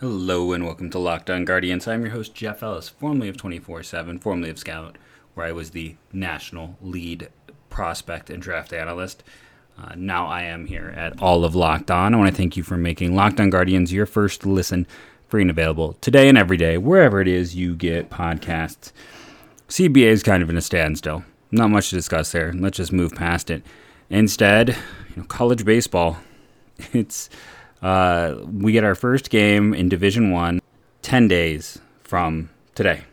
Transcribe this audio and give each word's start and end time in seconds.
Hello 0.00 0.52
and 0.52 0.64
welcome 0.64 0.88
to 0.88 0.98
Locked 0.98 1.28
On 1.28 1.44
Guardians. 1.44 1.86
I'm 1.86 2.00
your 2.00 2.12
host, 2.12 2.34
Jeff 2.34 2.62
Ellis, 2.62 2.88
formerly 2.88 3.28
of 3.28 3.36
24 3.36 3.82
7, 3.82 4.18
formerly 4.18 4.48
of 4.48 4.58
Scout, 4.58 4.96
where 5.34 5.44
I 5.44 5.52
was 5.52 5.72
the 5.72 5.94
national 6.10 6.78
lead 6.80 7.28
prospect 7.68 8.30
and 8.30 8.42
draft 8.42 8.72
analyst. 8.72 9.22
Uh, 9.78 9.92
now 9.94 10.26
I 10.26 10.44
am 10.44 10.64
here 10.64 10.94
at 10.96 11.20
all 11.20 11.44
of 11.44 11.54
Locked 11.54 11.90
On. 11.90 12.14
I 12.14 12.16
want 12.16 12.30
to 12.30 12.34
thank 12.34 12.56
you 12.56 12.62
for 12.62 12.78
making 12.78 13.14
Locked 13.14 13.40
On 13.40 13.50
Guardians 13.50 13.92
your 13.92 14.06
first 14.06 14.46
listen, 14.46 14.86
free 15.28 15.42
and 15.42 15.50
available 15.50 15.98
today 16.00 16.30
and 16.30 16.38
every 16.38 16.56
day, 16.56 16.78
wherever 16.78 17.20
it 17.20 17.28
is 17.28 17.54
you 17.54 17.76
get 17.76 18.08
podcasts. 18.08 18.92
CBA 19.68 20.06
is 20.06 20.22
kind 20.22 20.42
of 20.42 20.48
in 20.48 20.56
a 20.56 20.62
standstill. 20.62 21.24
Not 21.50 21.68
much 21.68 21.90
to 21.90 21.96
discuss 21.96 22.32
there. 22.32 22.54
Let's 22.54 22.78
just 22.78 22.90
move 22.90 23.14
past 23.14 23.50
it. 23.50 23.62
Instead, 24.08 24.70
you 25.10 25.16
know, 25.16 25.24
college 25.24 25.66
baseball. 25.66 26.16
It's 26.94 27.28
uh, 27.82 28.36
we 28.52 28.72
get 28.72 28.84
our 28.84 28.94
first 28.94 29.30
game 29.30 29.74
in 29.74 29.88
Division 29.88 30.30
One 30.30 30.60
10 31.02 31.28
days 31.28 31.78
from 32.02 32.50
today, 32.74 33.04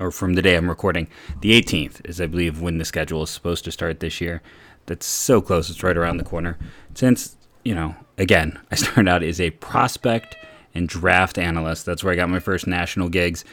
or 0.00 0.10
from 0.10 0.34
the 0.34 0.42
day 0.42 0.56
I'm 0.56 0.68
recording. 0.68 1.08
The 1.40 1.60
18th 1.60 2.04
is, 2.04 2.20
I 2.20 2.26
believe, 2.26 2.60
when 2.60 2.78
the 2.78 2.84
schedule 2.84 3.22
is 3.22 3.30
supposed 3.30 3.64
to 3.64 3.72
start 3.72 4.00
this 4.00 4.20
year. 4.20 4.42
That's 4.86 5.06
so 5.06 5.40
close, 5.40 5.70
it's 5.70 5.82
right 5.82 5.96
around 5.96 6.18
the 6.18 6.24
corner. 6.24 6.58
Since, 6.94 7.36
you 7.64 7.74
know, 7.74 7.94
again, 8.18 8.58
I 8.70 8.74
started 8.74 9.08
out 9.08 9.22
as 9.22 9.40
a 9.40 9.50
prospect 9.50 10.36
and 10.74 10.88
draft 10.88 11.38
analyst, 11.38 11.86
that's 11.86 12.02
where 12.02 12.12
I 12.12 12.16
got 12.16 12.28
my 12.28 12.40
first 12.40 12.66
national 12.66 13.08
gigs. 13.08 13.44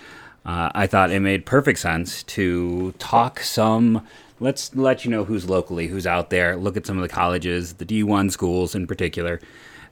Uh, 0.43 0.71
I 0.73 0.87
thought 0.87 1.11
it 1.11 1.19
made 1.19 1.45
perfect 1.45 1.77
sense 1.79 2.23
to 2.23 2.93
talk 2.93 3.41
some. 3.41 4.07
Let's 4.41 4.75
let 4.75 5.05
you 5.05 5.11
know 5.11 5.23
who's 5.23 5.47
locally, 5.47 5.85
who's 5.85 6.07
out 6.07 6.31
there, 6.31 6.55
look 6.55 6.75
at 6.75 6.87
some 6.87 6.97
of 6.97 7.03
the 7.03 7.13
colleges, 7.13 7.73
the 7.73 7.85
D1 7.85 8.31
schools 8.31 8.73
in 8.73 8.87
particular, 8.87 9.39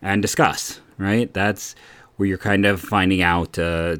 and 0.02 0.24
discuss, 0.24 0.82
right? 0.98 1.32
That's 1.32 1.76
where 2.16 2.28
you're 2.28 2.40
kind 2.40 2.66
of 2.66 2.82
finding 2.82 3.22
out 3.22 3.60
a 3.60 3.64
uh, 3.64 3.98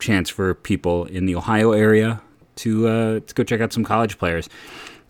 chance 0.00 0.28
for 0.28 0.52
people 0.52 1.04
in 1.04 1.26
the 1.26 1.36
Ohio 1.36 1.70
area 1.70 2.20
to, 2.56 2.88
uh, 2.88 3.20
to 3.20 3.34
go 3.34 3.44
check 3.44 3.60
out 3.60 3.72
some 3.72 3.84
college 3.84 4.18
players. 4.18 4.48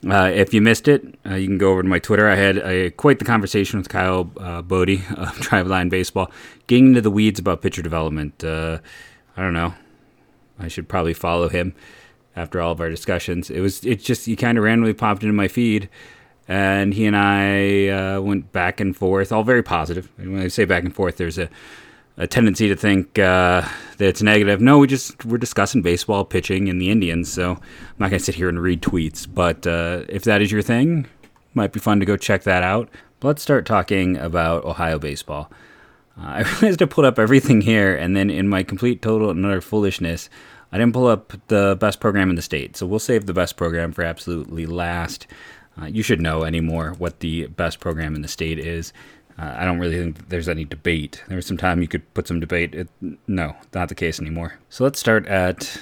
Uh, 0.06 0.31
if 0.34 0.53
you 0.53 0.61
missed 0.61 0.87
it, 0.87 1.19
uh, 1.25 1.34
you 1.34 1.47
can 1.47 1.56
go 1.56 1.70
over 1.70 1.83
to 1.83 1.89
my 1.89 1.98
Twitter. 1.98 2.28
I 2.28 2.34
had 2.34 2.59
a, 2.59 2.91
quite 2.91 3.19
the 3.19 3.25
conversation 3.25 3.78
with 3.78 3.89
Kyle 3.89 4.31
uh, 4.37 4.61
Boddy 4.61 4.97
of 5.16 5.39
Driveline 5.39 5.89
Baseball, 5.89 6.31
getting 6.66 6.89
into 6.89 7.00
the 7.00 7.11
weeds 7.11 7.41
about 7.41 7.62
pitcher 7.62 7.81
development. 7.81 8.44
I 8.44 8.81
don't 9.34 9.55
know. 9.55 9.72
I 10.59 10.69
should 10.69 10.91
probably 10.91 11.14
follow 11.14 11.48
him 11.48 11.75
after 12.37 12.61
all 12.61 12.73
of 12.73 12.81
our 12.81 12.91
discussions. 12.91 13.51
It 13.51 13.61
was 13.61 13.85
it 13.85 14.01
just 14.01 14.27
he 14.27 14.37
kind 14.37 14.59
of 14.59 14.65
randomly 14.65 14.95
popped 14.95 15.23
into 15.23 15.33
my 15.33 15.49
feed, 15.49 15.89
and 16.49 16.95
he 16.95 17.07
and 17.07 17.17
I 17.17 17.89
uh, 17.89 18.21
went 18.21 18.53
back 18.53 18.81
and 18.81 18.97
forth, 18.97 19.33
all 19.33 19.45
very 19.45 19.63
positive. 19.63 20.11
And 20.19 20.33
when 20.33 20.43
I 20.43 20.49
say 20.49 20.65
back 20.65 20.85
and 20.85 20.95
forth, 20.95 21.17
there's 21.17 21.39
a, 21.39 21.49
a 22.17 22.27
tendency 22.27 22.69
to 22.69 22.77
think 22.77 23.19
uh, 23.19 23.62
that 23.99 24.09
it's 24.09 24.23
negative. 24.23 24.61
No, 24.61 24.79
we 24.79 24.87
just 24.87 25.25
we're 25.25 25.39
discussing 25.39 25.83
baseball, 25.83 26.25
pitching, 26.25 26.69
and 26.69 26.81
the 26.81 26.91
Indians. 26.91 27.33
So 27.33 27.53
I'm 27.53 27.61
not 27.99 28.11
gonna 28.11 28.21
sit 28.21 28.35
here 28.35 28.49
and 28.49 28.61
read 28.61 28.83
tweets. 28.83 29.27
But 29.33 29.67
uh, 29.67 30.05
if 30.09 30.25
that 30.25 30.43
is 30.43 30.51
your 30.51 30.62
thing, 30.62 31.07
might 31.55 31.73
be 31.73 31.81
fun 31.81 32.01
to 32.01 32.07
go 32.07 32.17
check 32.17 32.43
that 32.43 32.62
out. 32.62 32.89
But 33.21 33.29
let's 33.29 33.43
start 33.43 33.65
talking 33.65 34.17
about 34.19 34.65
Ohio 34.65 34.99
baseball. 34.99 35.51
Uh, 36.19 36.23
I 36.27 36.43
realized 36.43 36.83
I 36.83 36.87
pulled 36.87 37.07
up 37.07 37.19
everything 37.19 37.61
here, 37.62 37.95
and 37.95 38.17
then 38.17 38.29
in 38.29 38.49
my 38.49 38.62
complete 38.62 39.01
total 39.01 39.31
and 39.31 39.47
utter 39.47 39.61
foolishness, 39.61 40.29
I 40.75 40.77
didn't 40.77 40.92
pull 40.92 41.06
up 41.06 41.33
the 41.47 41.77
best 41.78 42.00
program 42.00 42.30
in 42.30 42.34
the 42.34 42.42
state. 42.42 42.77
So 42.77 42.84
we'll 42.84 42.98
save 42.98 43.27
the 43.27 43.33
best 43.33 43.56
program 43.56 43.92
for 43.92 44.03
absolutely 44.03 44.67
last. 44.67 45.28
Uh, 45.81 45.84
you 45.84 46.03
should 46.03 46.20
know 46.20 46.42
anymore 46.42 46.97
what 46.98 47.20
the 47.20 47.47
best 47.47 47.78
program 47.78 48.16
in 48.16 48.22
the 48.22 48.28
state 48.28 48.58
is. 48.58 48.92
Uh, 49.39 49.55
I 49.56 49.64
don't 49.64 49.78
really 49.78 49.97
think 49.97 50.31
there's 50.31 50.48
any 50.48 50.64
debate. 50.64 51.22
There 51.28 51.36
was 51.36 51.47
some 51.47 51.56
time 51.56 51.81
you 51.81 51.86
could 51.86 52.12
put 52.12 52.27
some 52.27 52.41
debate. 52.41 52.75
It, 52.75 52.89
no, 53.28 53.55
not 53.72 53.89
the 53.89 53.94
case 53.94 54.19
anymore. 54.19 54.58
So 54.69 54.83
let's 54.83 54.98
start 54.98 55.28
at. 55.28 55.81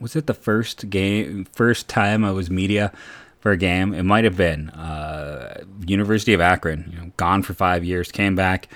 Was 0.00 0.16
it 0.16 0.26
the 0.26 0.34
first 0.34 0.90
game? 0.90 1.44
First 1.52 1.86
time 1.86 2.24
I 2.24 2.32
was 2.32 2.50
media 2.50 2.90
for 3.38 3.52
a 3.52 3.56
game? 3.56 3.94
It 3.94 4.02
might 4.02 4.24
have 4.24 4.36
been 4.36 4.70
uh, 4.70 5.62
University 5.86 6.32
of 6.32 6.40
Akron. 6.40 6.90
You 6.90 6.98
know, 6.98 7.12
gone 7.18 7.44
for 7.44 7.54
five 7.54 7.84
years, 7.84 8.10
came 8.10 8.34
back. 8.34 8.66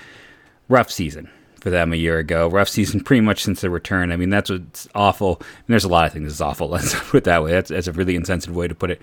Rough 0.69 0.89
season 0.89 1.29
for 1.67 1.71
them 1.71 1.91
a 1.91 1.97
year 1.97 2.17
ago. 2.17 2.47
Rough 2.47 2.69
season 2.69 3.01
pretty 3.01 3.19
much 3.19 3.43
since 3.43 3.59
the 3.59 3.69
return. 3.69 4.13
I 4.13 4.15
mean, 4.15 4.29
that's 4.29 4.49
what's 4.49 4.87
awful. 4.95 5.35
And 5.39 5.67
there's 5.67 5.83
a 5.83 5.89
lot 5.89 6.07
of 6.07 6.13
things 6.13 6.29
that's 6.29 6.39
awful. 6.39 6.69
Let's 6.69 6.97
put 6.97 7.17
it 7.17 7.23
that 7.25 7.43
way. 7.43 7.51
That's, 7.51 7.69
that's 7.69 7.87
a 7.87 7.91
really 7.91 8.15
insensitive 8.15 8.55
way 8.55 8.69
to 8.69 8.75
put 8.75 8.89
it. 8.89 9.01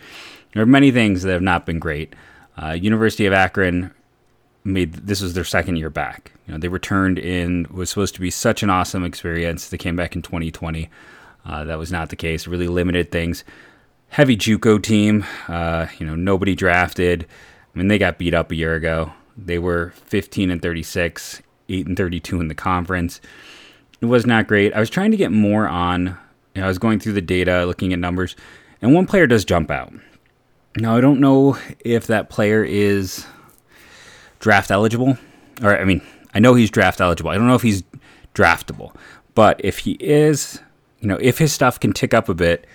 There 0.55 0.63
are 0.63 0.67
many 0.67 0.91
things 0.91 1.25
that 1.25 1.33
have 1.33 1.43
not 1.43 1.67
been 1.67 1.79
great. 1.79 2.15
Uh, 2.57 2.71
University 2.71 3.27
of 3.27 3.35
Akron 3.35 3.93
made 4.65 4.95
this 4.95 5.21
was 5.21 5.35
their 5.35 5.45
second 5.45 5.77
year 5.77 5.91
back. 5.91 6.33
You 6.47 6.55
know, 6.55 6.59
they 6.59 6.69
returned 6.69 7.19
in 7.19 7.67
was 7.71 7.91
supposed 7.91 8.15
to 8.15 8.21
be 8.23 8.31
such 8.31 8.63
an 8.63 8.71
awesome 8.71 9.05
experience. 9.05 9.69
They 9.69 9.77
came 9.77 9.95
back 9.97 10.17
in 10.17 10.23
2020. 10.23 10.89
Uh, 11.45 11.65
that 11.65 11.79
was 11.79 11.93
not 11.93 12.09
the 12.09 12.17
case. 12.17 12.47
Really 12.47 12.69
limited 12.69 13.13
things. 13.13 13.45
Heavy 14.09 14.39
JUCO 14.39 14.83
team. 14.83 15.27
Uh, 15.49 15.89
you 15.99 16.07
know, 16.07 16.15
nobody 16.15 16.55
drafted. 16.55 17.27
I 17.75 17.79
mean, 17.79 17.89
they 17.89 17.99
got 17.99 18.17
beat 18.17 18.33
up 18.33 18.51
a 18.51 18.55
year 18.55 18.75
ago. 18.75 19.13
They 19.37 19.59
were 19.59 19.93
15 20.07 20.51
and 20.51 20.63
36, 20.63 21.43
8 21.69 21.87
and 21.87 21.97
32 21.97 22.41
in 22.41 22.49
the 22.49 22.55
conference. 22.55 23.21
It 24.01 24.07
was 24.07 24.27
not 24.27 24.47
great. 24.47 24.75
I 24.75 24.81
was 24.81 24.91
trying 24.91 25.11
to 25.13 25.17
get 25.17 25.33
more 25.33 25.69
on. 25.69 26.17
You 26.55 26.61
know, 26.61 26.65
I 26.65 26.69
was 26.69 26.79
going 26.79 27.01
through 27.01 27.15
the 27.15 27.23
data, 27.23 27.67
looking 27.67 27.93
at 27.93 27.99
numbers, 27.99 28.37
and 28.81 28.95
one 28.95 29.07
player 29.07 29.27
does 29.27 29.45
jump 29.45 29.71
out. 29.71 29.93
Now, 30.77 30.97
I 30.97 31.01
don't 31.01 31.21
know 31.21 31.57
if 31.81 32.07
that 32.09 32.31
player 32.31 32.65
is 32.65 33.27
draft 34.41 34.71
eligible. 34.71 35.17
Or, 35.63 35.79
I 35.79 35.85
mean, 35.85 36.03
I 36.35 36.41
know 36.41 36.55
he's 36.55 36.71
draft 36.71 37.01
eligible. 37.01 37.31
I 37.31 37.37
don't 37.37 37.47
know 37.47 37.55
if 37.55 37.63
he's 37.63 37.83
draftable. 38.35 38.95
But 39.35 39.61
if 39.65 39.79
he 39.79 39.93
is, 40.01 40.61
you 41.01 41.09
know, 41.09 41.19
if 41.21 41.39
his 41.39 41.53
stuff 41.53 41.79
can 41.81 41.93
tick 41.93 42.13
up 42.13 42.29
a 42.29 42.35
bit, 42.35 42.67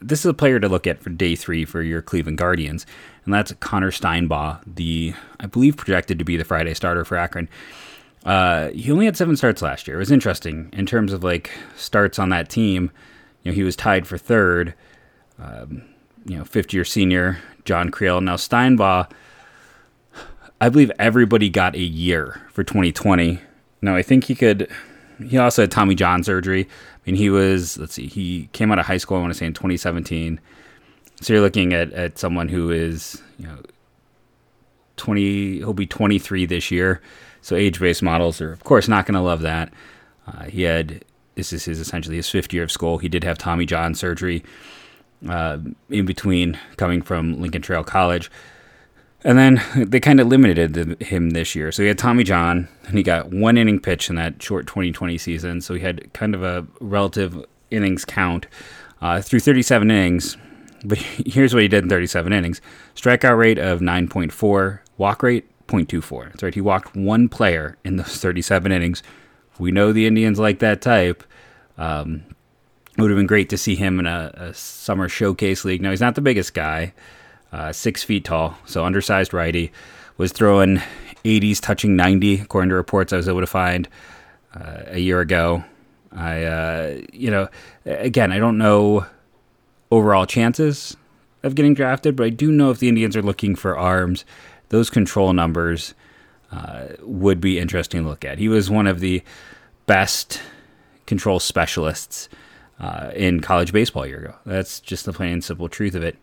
this 0.00 0.20
is 0.20 0.26
a 0.26 0.34
player 0.34 0.58
to 0.58 0.68
look 0.68 0.86
at 0.86 1.00
for 1.00 1.10
day 1.10 1.36
three 1.36 1.64
for 1.64 1.82
your 1.82 2.02
Cleveland 2.02 2.38
Guardians. 2.38 2.86
And 3.24 3.34
that's 3.34 3.52
Connor 3.60 3.90
Steinbaugh, 3.90 4.60
the, 4.66 5.14
I 5.38 5.46
believe, 5.46 5.76
projected 5.76 6.18
to 6.18 6.24
be 6.24 6.36
the 6.36 6.44
Friday 6.44 6.74
starter 6.74 7.04
for 7.04 7.16
Akron. 7.16 7.48
Uh, 8.24 8.68
he 8.70 8.92
only 8.92 9.06
had 9.06 9.16
seven 9.16 9.36
starts 9.36 9.62
last 9.62 9.88
year. 9.88 9.96
It 9.96 10.00
was 10.00 10.10
interesting 10.10 10.68
in 10.72 10.86
terms 10.86 11.12
of 11.12 11.24
like 11.24 11.50
starts 11.76 12.18
on 12.18 12.28
that 12.30 12.48
team. 12.48 12.90
You 13.42 13.52
know, 13.52 13.54
he 13.54 13.62
was 13.62 13.76
tied 13.76 14.06
for 14.06 14.18
third. 14.18 14.74
Um, 15.38 15.82
you 16.26 16.36
know, 16.36 16.44
50 16.44 16.76
year 16.76 16.84
senior 16.84 17.38
John 17.64 17.90
Creel. 17.90 18.20
Now 18.20 18.36
Steinbaugh, 18.36 19.10
I 20.60 20.68
believe 20.68 20.92
everybody 20.98 21.48
got 21.48 21.74
a 21.74 21.80
year 21.80 22.42
for 22.52 22.62
2020. 22.62 23.40
Now 23.80 23.96
I 23.96 24.02
think 24.02 24.24
he 24.24 24.34
could. 24.34 24.70
He 25.26 25.38
also 25.38 25.62
had 25.62 25.70
Tommy 25.70 25.94
John 25.94 26.22
surgery. 26.22 26.64
I 26.66 27.00
mean, 27.06 27.14
he 27.14 27.30
was. 27.30 27.78
Let's 27.78 27.94
see. 27.94 28.06
He 28.06 28.48
came 28.52 28.70
out 28.70 28.78
of 28.78 28.86
high 28.86 28.98
school. 28.98 29.16
I 29.16 29.20
want 29.20 29.32
to 29.32 29.38
say 29.38 29.46
in 29.46 29.54
2017. 29.54 30.40
So 31.22 31.32
you're 31.32 31.42
looking 31.42 31.72
at 31.72 31.92
at 31.92 32.18
someone 32.18 32.48
who 32.48 32.70
is 32.70 33.22
you 33.38 33.46
know 33.46 33.58
20. 34.96 35.58
He'll 35.58 35.72
be 35.72 35.86
23 35.86 36.46
this 36.46 36.70
year. 36.70 37.00
So 37.42 37.56
age 37.56 37.80
based 37.80 38.02
models 38.02 38.40
are 38.40 38.52
of 38.52 38.64
course 38.64 38.88
not 38.88 39.06
going 39.06 39.14
to 39.14 39.20
love 39.20 39.42
that. 39.42 39.72
Uh, 40.26 40.44
he 40.44 40.62
had. 40.62 41.04
This 41.36 41.52
is 41.52 41.64
his 41.64 41.78
essentially 41.78 42.16
his 42.16 42.28
fifth 42.28 42.52
year 42.52 42.62
of 42.62 42.72
school. 42.72 42.98
He 42.98 43.08
did 43.08 43.24
have 43.24 43.38
Tommy 43.38 43.64
John 43.64 43.94
surgery 43.94 44.44
uh, 45.28 45.58
in 45.88 46.04
between 46.04 46.58
coming 46.76 47.02
from 47.02 47.40
Lincoln 47.40 47.62
Trail 47.62 47.84
College. 47.84 48.30
And 49.22 49.36
then 49.36 49.62
they 49.76 50.00
kind 50.00 50.18
of 50.18 50.28
limited 50.28 51.00
him 51.02 51.30
this 51.30 51.54
year. 51.54 51.72
So 51.72 51.82
he 51.82 51.88
had 51.88 51.98
Tommy 51.98 52.24
John, 52.24 52.68
and 52.86 52.96
he 52.96 53.02
got 53.02 53.30
one 53.30 53.58
inning 53.58 53.78
pitch 53.78 54.08
in 54.08 54.16
that 54.16 54.42
short 54.42 54.66
2020 54.66 55.18
season. 55.18 55.60
So 55.60 55.74
he 55.74 55.80
had 55.80 56.10
kind 56.14 56.34
of 56.34 56.42
a 56.42 56.66
relative 56.80 57.44
innings 57.70 58.04
count 58.06 58.46
uh, 59.02 59.20
through 59.20 59.40
37 59.40 59.90
innings. 59.90 60.38
But 60.84 60.98
here's 61.26 61.52
what 61.52 61.62
he 61.62 61.68
did 61.68 61.84
in 61.84 61.90
37 61.90 62.32
innings 62.32 62.60
strikeout 62.94 63.36
rate 63.36 63.58
of 63.58 63.80
9.4, 63.80 64.80
walk 64.96 65.22
rate 65.22 65.49
0.24. 65.70 66.24
That's 66.24 66.42
right, 66.42 66.54
he 66.54 66.60
walked 66.60 66.94
one 66.96 67.28
player 67.28 67.76
in 67.84 67.96
those 67.96 68.18
37 68.18 68.72
innings. 68.72 69.02
We 69.58 69.70
know 69.72 69.92
the 69.92 70.06
Indians 70.06 70.38
like 70.38 70.58
that 70.60 70.80
type. 70.80 71.22
Um, 71.78 72.24
it 72.96 73.02
would 73.02 73.10
have 73.10 73.18
been 73.18 73.26
great 73.26 73.48
to 73.50 73.58
see 73.58 73.76
him 73.76 73.98
in 73.98 74.06
a, 74.06 74.32
a 74.34 74.54
summer 74.54 75.08
showcase 75.08 75.64
league. 75.64 75.82
Now 75.82 75.90
he's 75.90 76.00
not 76.00 76.14
the 76.14 76.20
biggest 76.20 76.54
guy, 76.54 76.92
uh, 77.52 77.72
six 77.72 78.02
feet 78.02 78.24
tall, 78.24 78.58
so 78.66 78.84
undersized 78.84 79.32
righty. 79.32 79.72
Was 80.16 80.32
throwing 80.32 80.82
80s, 81.24 81.60
touching 81.60 81.96
90, 81.96 82.40
according 82.40 82.70
to 82.70 82.74
reports 82.74 83.12
I 83.12 83.16
was 83.16 83.28
able 83.28 83.40
to 83.40 83.46
find 83.46 83.88
uh, 84.54 84.82
a 84.88 84.98
year 84.98 85.20
ago. 85.20 85.64
I, 86.12 86.44
uh, 86.44 87.00
you 87.12 87.30
know, 87.30 87.48
again, 87.86 88.32
I 88.32 88.38
don't 88.38 88.58
know 88.58 89.06
overall 89.90 90.26
chances 90.26 90.96
of 91.42 91.54
getting 91.54 91.74
drafted, 91.74 92.16
but 92.16 92.26
I 92.26 92.30
do 92.30 92.50
know 92.50 92.70
if 92.70 92.78
the 92.78 92.88
Indians 92.88 93.16
are 93.16 93.22
looking 93.22 93.54
for 93.54 93.78
arms, 93.78 94.24
those 94.70 94.90
control 94.90 95.32
numbers 95.32 95.94
uh, 96.50 96.86
would 97.02 97.40
be 97.40 97.58
interesting 97.58 98.02
to 98.02 98.08
look 98.08 98.24
at. 98.24 98.38
He 98.38 98.48
was 98.48 98.70
one 98.70 98.86
of 98.86 99.00
the 99.00 99.22
best 99.86 100.40
control 101.06 101.38
specialists 101.38 102.28
uh, 102.80 103.10
in 103.14 103.40
college 103.40 103.72
baseball 103.72 104.04
a 104.04 104.08
year 104.08 104.20
ago. 104.20 104.34
That's 104.46 104.80
just 104.80 105.04
the 105.04 105.12
plain 105.12 105.34
and 105.34 105.44
simple 105.44 105.68
truth 105.68 105.94
of 105.94 106.02
it. 106.02 106.16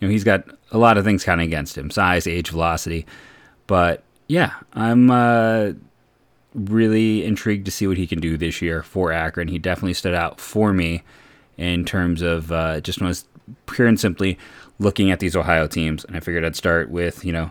You 0.00 0.08
know, 0.08 0.12
he's 0.12 0.24
got 0.24 0.44
a 0.72 0.78
lot 0.78 0.98
of 0.98 1.04
things 1.04 1.24
counting 1.24 1.46
against 1.46 1.78
him: 1.78 1.90
size, 1.90 2.26
age, 2.26 2.50
velocity. 2.50 3.06
But 3.66 4.02
yeah, 4.28 4.54
I'm 4.72 5.10
uh, 5.10 5.72
really 6.54 7.24
intrigued 7.24 7.64
to 7.66 7.70
see 7.70 7.86
what 7.86 7.96
he 7.96 8.06
can 8.06 8.20
do 8.20 8.36
this 8.36 8.60
year 8.60 8.82
for 8.82 9.12
Akron. 9.12 9.48
He 9.48 9.58
definitely 9.58 9.94
stood 9.94 10.14
out 10.14 10.40
for 10.40 10.72
me 10.72 11.02
in 11.56 11.84
terms 11.84 12.22
of 12.22 12.50
uh, 12.50 12.80
just 12.80 13.00
was 13.00 13.24
pure 13.66 13.86
and 13.86 14.00
simply 14.00 14.38
looking 14.78 15.10
at 15.10 15.20
these 15.20 15.36
Ohio 15.36 15.66
teams, 15.66 16.04
and 16.04 16.16
I 16.16 16.20
figured 16.20 16.44
I'd 16.44 16.56
start 16.56 16.90
with 16.90 17.24
you 17.24 17.32
know 17.32 17.50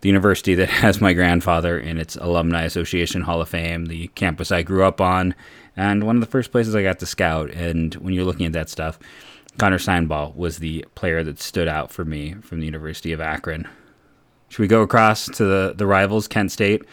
the 0.00 0.08
university 0.08 0.54
that 0.54 0.68
has 0.82 1.00
my 1.00 1.12
grandfather 1.12 1.78
in 1.78 1.98
its 1.98 2.16
Alumni 2.16 2.62
Association 2.64 3.22
Hall 3.22 3.40
of 3.40 3.48
Fame, 3.48 3.86
the 3.86 4.08
campus 4.08 4.52
I 4.52 4.62
grew 4.62 4.84
up 4.84 5.00
on, 5.00 5.34
and 5.76 6.04
one 6.04 6.16
of 6.16 6.20
the 6.20 6.26
first 6.26 6.52
places 6.52 6.74
I 6.74 6.82
got 6.82 6.98
to 7.00 7.06
scout. 7.06 7.50
And 7.50 7.94
when 7.96 8.14
you're 8.14 8.24
looking 8.24 8.46
at 8.46 8.52
that 8.52 8.68
stuff, 8.68 8.98
Connor 9.58 9.78
Steinball 9.78 10.34
was 10.36 10.58
the 10.58 10.84
player 10.94 11.22
that 11.24 11.40
stood 11.40 11.68
out 11.68 11.90
for 11.90 12.04
me 12.04 12.34
from 12.42 12.60
the 12.60 12.66
University 12.66 13.12
of 13.12 13.20
Akron. 13.20 13.66
Should 14.48 14.60
we 14.60 14.68
go 14.68 14.82
across 14.82 15.26
to 15.26 15.44
the, 15.44 15.74
the 15.76 15.86
rivals, 15.86 16.28
Kent 16.28 16.52
State? 16.52 16.84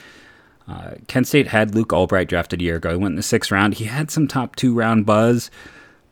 Uh, 0.68 0.92
Kent 1.08 1.28
State 1.28 1.48
had 1.48 1.76
Luke 1.76 1.92
Albright 1.92 2.30
drafted 2.30 2.62
a 2.62 2.64
year 2.64 2.78
ago. 2.78 2.92
He 2.92 2.96
went 2.96 3.14
in 3.14 3.18
the 3.18 3.24
sixth 3.24 3.52
round. 3.52 3.76
He 3.76 3.86
had 3.86 4.10
some 4.10 4.28
top 4.28 4.56
two 4.56 4.74
round 4.74 5.06
buzz 5.06 5.52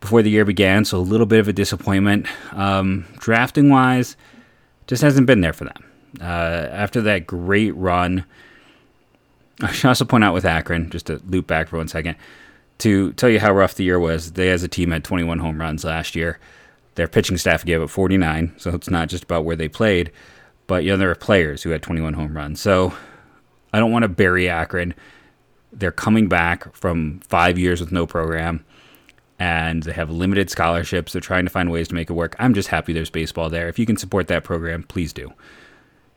before 0.01 0.21
the 0.21 0.29
year 0.29 0.43
began, 0.45 0.83
so 0.83 0.97
a 0.97 0.99
little 0.99 1.25
bit 1.25 1.39
of 1.39 1.47
a 1.47 1.53
disappointment. 1.53 2.27
Um, 2.51 3.05
drafting 3.17 3.69
wise, 3.69 4.17
just 4.87 5.01
hasn't 5.01 5.27
been 5.27 5.41
there 5.41 5.53
for 5.53 5.65
them. 5.65 5.90
Uh, 6.19 6.23
after 6.23 7.01
that 7.01 7.27
great 7.27 7.75
run, 7.75 8.25
I 9.61 9.71
should 9.71 9.87
also 9.87 10.05
point 10.05 10.23
out 10.23 10.33
with 10.33 10.45
Akron, 10.45 10.89
just 10.89 11.07
to 11.07 11.21
loop 11.27 11.47
back 11.47 11.67
for 11.67 11.77
one 11.77 11.87
second, 11.87 12.15
to 12.79 13.13
tell 13.13 13.29
you 13.29 13.39
how 13.39 13.53
rough 13.53 13.75
the 13.75 13.83
year 13.83 13.99
was. 13.99 14.33
They, 14.33 14.49
as 14.49 14.63
a 14.63 14.67
team, 14.67 14.91
had 14.91 15.03
21 15.03 15.39
home 15.39 15.59
runs 15.59 15.83
last 15.83 16.15
year. 16.15 16.39
Their 16.95 17.07
pitching 17.07 17.37
staff 17.37 17.63
gave 17.63 17.81
up 17.81 17.89
49, 17.89 18.53
so 18.57 18.71
it's 18.71 18.89
not 18.89 19.07
just 19.07 19.23
about 19.23 19.45
where 19.45 19.55
they 19.55 19.69
played, 19.69 20.11
but 20.67 20.83
you 20.83 20.89
know 20.89 20.97
there 20.97 21.09
are 21.11 21.15
players 21.15 21.63
who 21.63 21.69
had 21.69 21.81
21 21.81 22.13
home 22.13 22.35
runs. 22.35 22.59
So 22.59 22.93
I 23.71 23.79
don't 23.79 23.91
want 23.91 24.03
to 24.03 24.09
bury 24.09 24.49
Akron. 24.49 24.93
They're 25.71 25.91
coming 25.91 26.27
back 26.27 26.75
from 26.75 27.21
five 27.21 27.57
years 27.57 27.79
with 27.79 27.93
no 27.93 28.05
program 28.05 28.65
and 29.41 29.81
they 29.81 29.91
have 29.93 30.11
limited 30.11 30.51
scholarships. 30.51 31.13
They're 31.13 31.19
trying 31.19 31.45
to 31.45 31.49
find 31.49 31.71
ways 31.71 31.87
to 31.87 31.95
make 31.95 32.11
it 32.11 32.13
work. 32.13 32.35
I'm 32.37 32.53
just 32.53 32.67
happy 32.67 32.93
there's 32.93 33.09
baseball 33.09 33.49
there. 33.49 33.67
If 33.69 33.79
you 33.79 33.87
can 33.87 33.97
support 33.97 34.27
that 34.27 34.43
program, 34.43 34.83
please 34.83 35.13
do. 35.13 35.33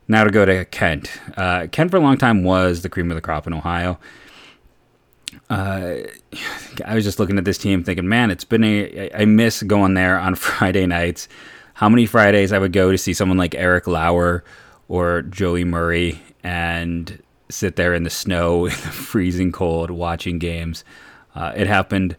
Now 0.07 0.23
to 0.23 0.31
go 0.31 0.45
to 0.45 0.65
Kent. 0.65 1.09
Uh, 1.35 1.67
Kent 1.71 1.91
for 1.91 1.97
a 1.97 1.99
long 1.99 2.17
time 2.17 2.43
was 2.43 2.81
the 2.81 2.89
cream 2.89 3.09
of 3.11 3.15
the 3.15 3.21
crop 3.21 3.47
in 3.47 3.53
Ohio. 3.53 3.99
Uh, 5.49 5.97
I 6.85 6.95
was 6.95 7.03
just 7.03 7.19
looking 7.19 7.37
at 7.37 7.45
this 7.45 7.57
team 7.57 7.83
thinking, 7.83 8.07
man, 8.07 8.31
it's 8.31 8.43
been 8.43 8.63
a. 8.63 9.11
I 9.13 9.25
miss 9.25 9.63
going 9.63 9.93
there 9.95 10.17
on 10.19 10.35
Friday 10.35 10.85
nights. 10.85 11.27
How 11.75 11.89
many 11.89 12.05
Fridays 12.05 12.53
I 12.53 12.59
would 12.59 12.71
go 12.71 12.91
to 12.91 12.97
see 12.97 13.13
someone 13.13 13.37
like 13.37 13.55
Eric 13.55 13.87
Lauer 13.87 14.43
or 14.87 15.23
Joey 15.23 15.63
Murray 15.63 16.21
and 16.43 17.21
sit 17.49 17.75
there 17.75 17.93
in 17.93 18.03
the 18.03 18.09
snow, 18.09 18.65
in 18.65 18.71
the 18.71 18.77
freezing 18.77 19.51
cold, 19.51 19.89
watching 19.89 20.39
games. 20.39 20.83
Uh, 21.33 21.51
it 21.55 21.67
happened 21.67 22.15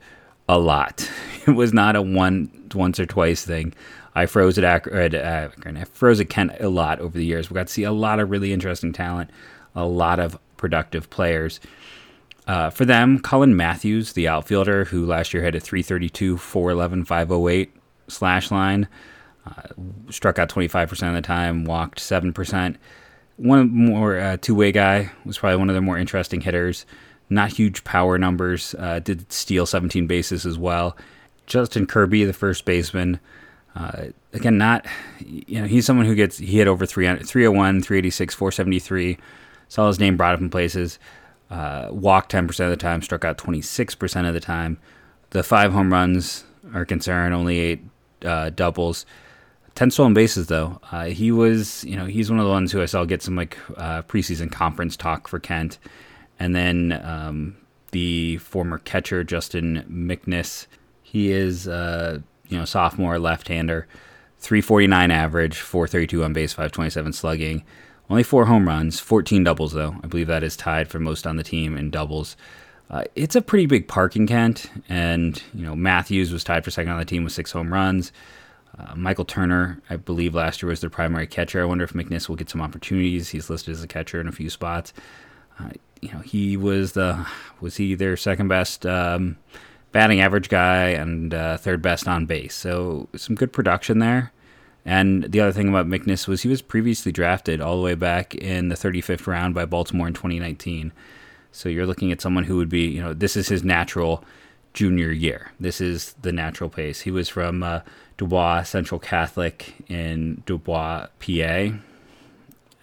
a 0.49 0.59
lot. 0.59 1.11
It 1.47 1.55
was 1.55 1.73
not 1.73 1.95
a 1.95 2.03
one 2.03 2.51
once 2.75 2.99
or 2.99 3.07
twice 3.07 3.45
thing. 3.45 3.73
I 4.17 4.27
froze 4.27 4.59
at 4.59 4.65
Akron, 4.65 5.77
I 5.77 5.85
froze 5.85 6.21
at 6.21 6.29
Kent 6.29 6.53
a 6.59 6.69
lot 6.69 7.01
over 7.01 7.17
the 7.17 7.25
years. 7.25 7.51
We 7.51 7.55
got 7.55 7.69
to 7.69 7.73
see 7.73 7.85
a 7.85 7.93
lot 7.93 8.19
of 8.19 8.31
really 8.31 8.53
interesting 8.53 8.93
talent, 8.93 9.31
a 9.75 9.85
lot 9.85 10.19
of 10.19 10.39
productive 10.57 11.11
players. 11.11 11.61
Uh, 12.47 12.71
for 12.71 12.85
them, 12.85 13.21
Colin 13.21 13.57
Matthews, 13.57 14.15
the 14.15 14.29
outfielder, 14.29 14.85
who 14.87 15.05
last 15.05 15.35
year 15.35 15.43
had 15.43 15.55
a 15.55 15.61
332, 15.61 16.37
411, 16.37 17.05
508 17.05 17.73
slash 18.09 18.51
line, 18.51 18.89
uh, 19.47 19.63
struck 20.11 20.39
out 20.39 20.49
25% 20.49 21.09
of 21.09 21.15
the 21.15 21.23
time, 21.23 21.65
walked 21.65 21.99
7%. 21.99 22.77
One 23.37 23.69
more 23.71 24.19
uh, 24.19 24.37
two 24.41 24.55
way 24.55 24.73
guy 24.73 25.11
was 25.25 25.39
probably 25.39 25.59
one 25.59 25.69
of 25.69 25.75
the 25.75 25.83
more 25.83 25.99
interesting 25.99 26.41
hitters 26.41 26.87
not 27.29 27.53
huge 27.53 27.85
power 27.85 28.19
numbers. 28.19 28.75
Uh, 28.79 29.01
did 29.01 29.31
steal 29.33 29.67
17 29.67 30.07
bases 30.07 30.47
as 30.47 30.59
well. 30.59 30.97
Justin 31.47 31.87
Kirby, 31.87 32.25
the 32.25 32.33
first 32.33 32.65
baseman, 32.65 33.21
uh, 33.77 34.07
again, 34.33 34.59
not 34.59 34.87
you 35.21 35.61
know 35.61 35.67
he's 35.67 35.85
someone 35.85 36.07
who 36.07 36.15
gets 36.15 36.39
he 36.39 36.59
hit 36.59 36.67
over 36.67 36.87
300, 36.87 37.27
301, 37.27 37.83
386, 37.83 38.35
473. 38.35 39.19
Saw 39.69 39.87
his 39.89 40.01
name 40.01 40.17
brought 40.17 40.35
up 40.35 40.41
in 40.41 40.51
places. 40.51 40.99
Uh, 41.49 41.89
walked 41.93 42.33
10% 42.33 42.49
of 42.65 42.71
the 42.71 42.77
time, 42.77 43.01
struck 43.03 43.25
out 43.25 43.39
26% 43.39 44.27
of 44.27 44.35
the 44.35 44.41
time. 44.41 44.79
The 45.31 45.45
five 45.45 45.73
home 45.73 45.93
runs 45.93 46.45
are 46.75 46.85
concerned, 46.85 47.35
only 47.35 47.59
eight 47.59 47.85
uh, 48.25 48.51
doubles. 48.51 49.07
10 49.77 49.93
stolen 49.93 50.15
bases, 50.15 50.49
though. 50.49 50.81
Uh, 50.91 51.05
he 51.05 51.31
was, 51.31 51.85
you 51.85 51.95
know, 51.95 52.07
he's 52.07 52.31
one 52.31 52.41
of 52.41 52.47
the 52.47 52.51
ones 52.51 52.73
who 52.73 52.83
I 52.83 52.87
saw 52.87 53.05
get 53.05 53.23
some 53.23 53.37
like 53.37 53.57
uh, 53.77 54.03
preseason 54.03 54.51
conference 54.51 54.97
talk 54.97 55.29
for 55.29 55.39
Kent 55.39 55.79
and 56.39 56.55
then 56.55 57.01
um, 57.05 57.57
the 57.93 58.39
former 58.39 58.79
catcher 58.79 59.25
Justin 59.25 59.85
McNiss. 59.91 60.67
He 61.03 61.31
is 61.31 61.69
uh, 61.69 62.21
you 62.49 62.59
know 62.59 62.65
sophomore 62.65 63.19
left-hander, 63.19 63.87
349 64.39 65.11
average, 65.11 65.59
432 65.59 66.25
on 66.25 66.33
base, 66.33 66.53
527 66.53 67.13
slugging. 67.13 67.65
Only 68.09 68.23
four 68.23 68.47
home 68.47 68.69
runs, 68.69 69.01
14 69.01 69.45
doubles 69.45 69.73
though. 69.73 69.97
I 70.03 70.07
believe 70.07 70.29
that 70.29 70.45
is 70.45 70.57
tied 70.57 70.89
for 70.89 70.99
most 70.99 71.27
on 71.27 71.37
the 71.37 71.43
team 71.43 71.77
in 71.77 71.91
doubles. 71.91 72.37
Uh, 72.89 73.03
it's 73.17 73.35
a 73.35 73.43
pretty 73.43 73.67
big 73.67 73.89
parking 73.89 74.27
Kent, 74.27 74.71
and 74.89 75.43
you 75.53 75.65
know 75.65 75.75
Matthews 75.75 76.33
was 76.33 76.45
tied 76.45 76.65
for 76.65 76.71
second 76.71 76.93
on 76.93 76.99
the 76.99 77.05
team 77.05 77.25
with 77.25 77.33
six 77.33 77.51
home 77.51 77.73
runs. 77.73 78.13
Uh, 78.79 78.95
Michael 78.95 79.25
Turner, 79.25 79.81
I 79.89 79.97
believe 79.97 80.35
last 80.35 80.63
year 80.63 80.69
was 80.69 80.81
their 80.81 80.91
primary 80.91 81.27
catcher. 81.27 81.63
I 81.63 81.65
wonder 81.65 81.85
if 81.85 81.95
McNiss 81.95 82.29
will 82.29 82.37
get 82.37 82.51
some 82.51 82.61
opportunities. 82.61 83.31
He's 83.31 83.49
listed 83.49 83.73
as 83.73 83.83
a 83.83 83.89
catcher 83.89 84.21
in 84.21 84.29
a 84.29 84.33
few 84.33 84.51
spots. 84.51 84.93
Uh, 85.59 85.71
you 86.03 86.13
know, 86.13 86.19
he 86.21 86.57
was 86.57 86.93
the 86.93 87.27
was 87.61 87.77
he 87.77 87.95
their 87.95 88.17
second 88.17 88.49
best 88.49 88.87
um, 88.87 89.37
batting 89.97 90.21
average 90.21 90.51
guy 90.51 90.89
and 90.89 91.33
uh, 91.33 91.57
third 91.57 91.81
best 91.81 92.07
on 92.07 92.27
base. 92.27 92.55
So 92.55 93.09
some 93.17 93.35
good 93.35 93.51
production 93.51 93.99
there. 93.99 94.31
And 94.85 95.25
the 95.25 95.41
other 95.41 95.53
thing 95.53 95.71
about 95.71 95.87
McNiss 95.87 96.29
was 96.29 96.43
he 96.43 96.51
was 96.51 96.61
previously 96.61 97.11
drafted 97.11 97.63
all 97.63 97.79
the 97.79 97.83
way 97.83 97.95
back 97.95 98.35
in 98.35 98.69
the 98.69 98.75
35th 98.75 99.27
round 99.27 99.55
by 99.55 99.65
Baltimore 99.65 100.07
in 100.07 100.13
2019. 100.13 100.93
So 101.51 101.71
you're 101.71 101.87
looking 101.87 102.13
at 102.13 102.21
someone 102.21 102.45
who 102.45 102.59
would 102.59 102.69
be, 102.69 102.87
you 102.87 103.03
know, 103.03 103.15
this 103.15 103.39
is 103.39 103.49
his 103.49 103.65
natural 103.65 104.23
junior 104.75 105.11
year. 105.11 105.53
This 105.59 105.81
is 105.81 106.15
the 106.21 106.31
natural 106.31 106.69
pace. 106.69 107.01
He 107.01 107.11
was 107.11 107.31
from 107.31 107.63
uh, 107.63 107.81
Dubois 108.19 108.65
Central 108.65 109.01
Catholic 109.01 109.77
in 109.89 110.43
Dubois, 110.45 111.07
PA, 111.21 111.71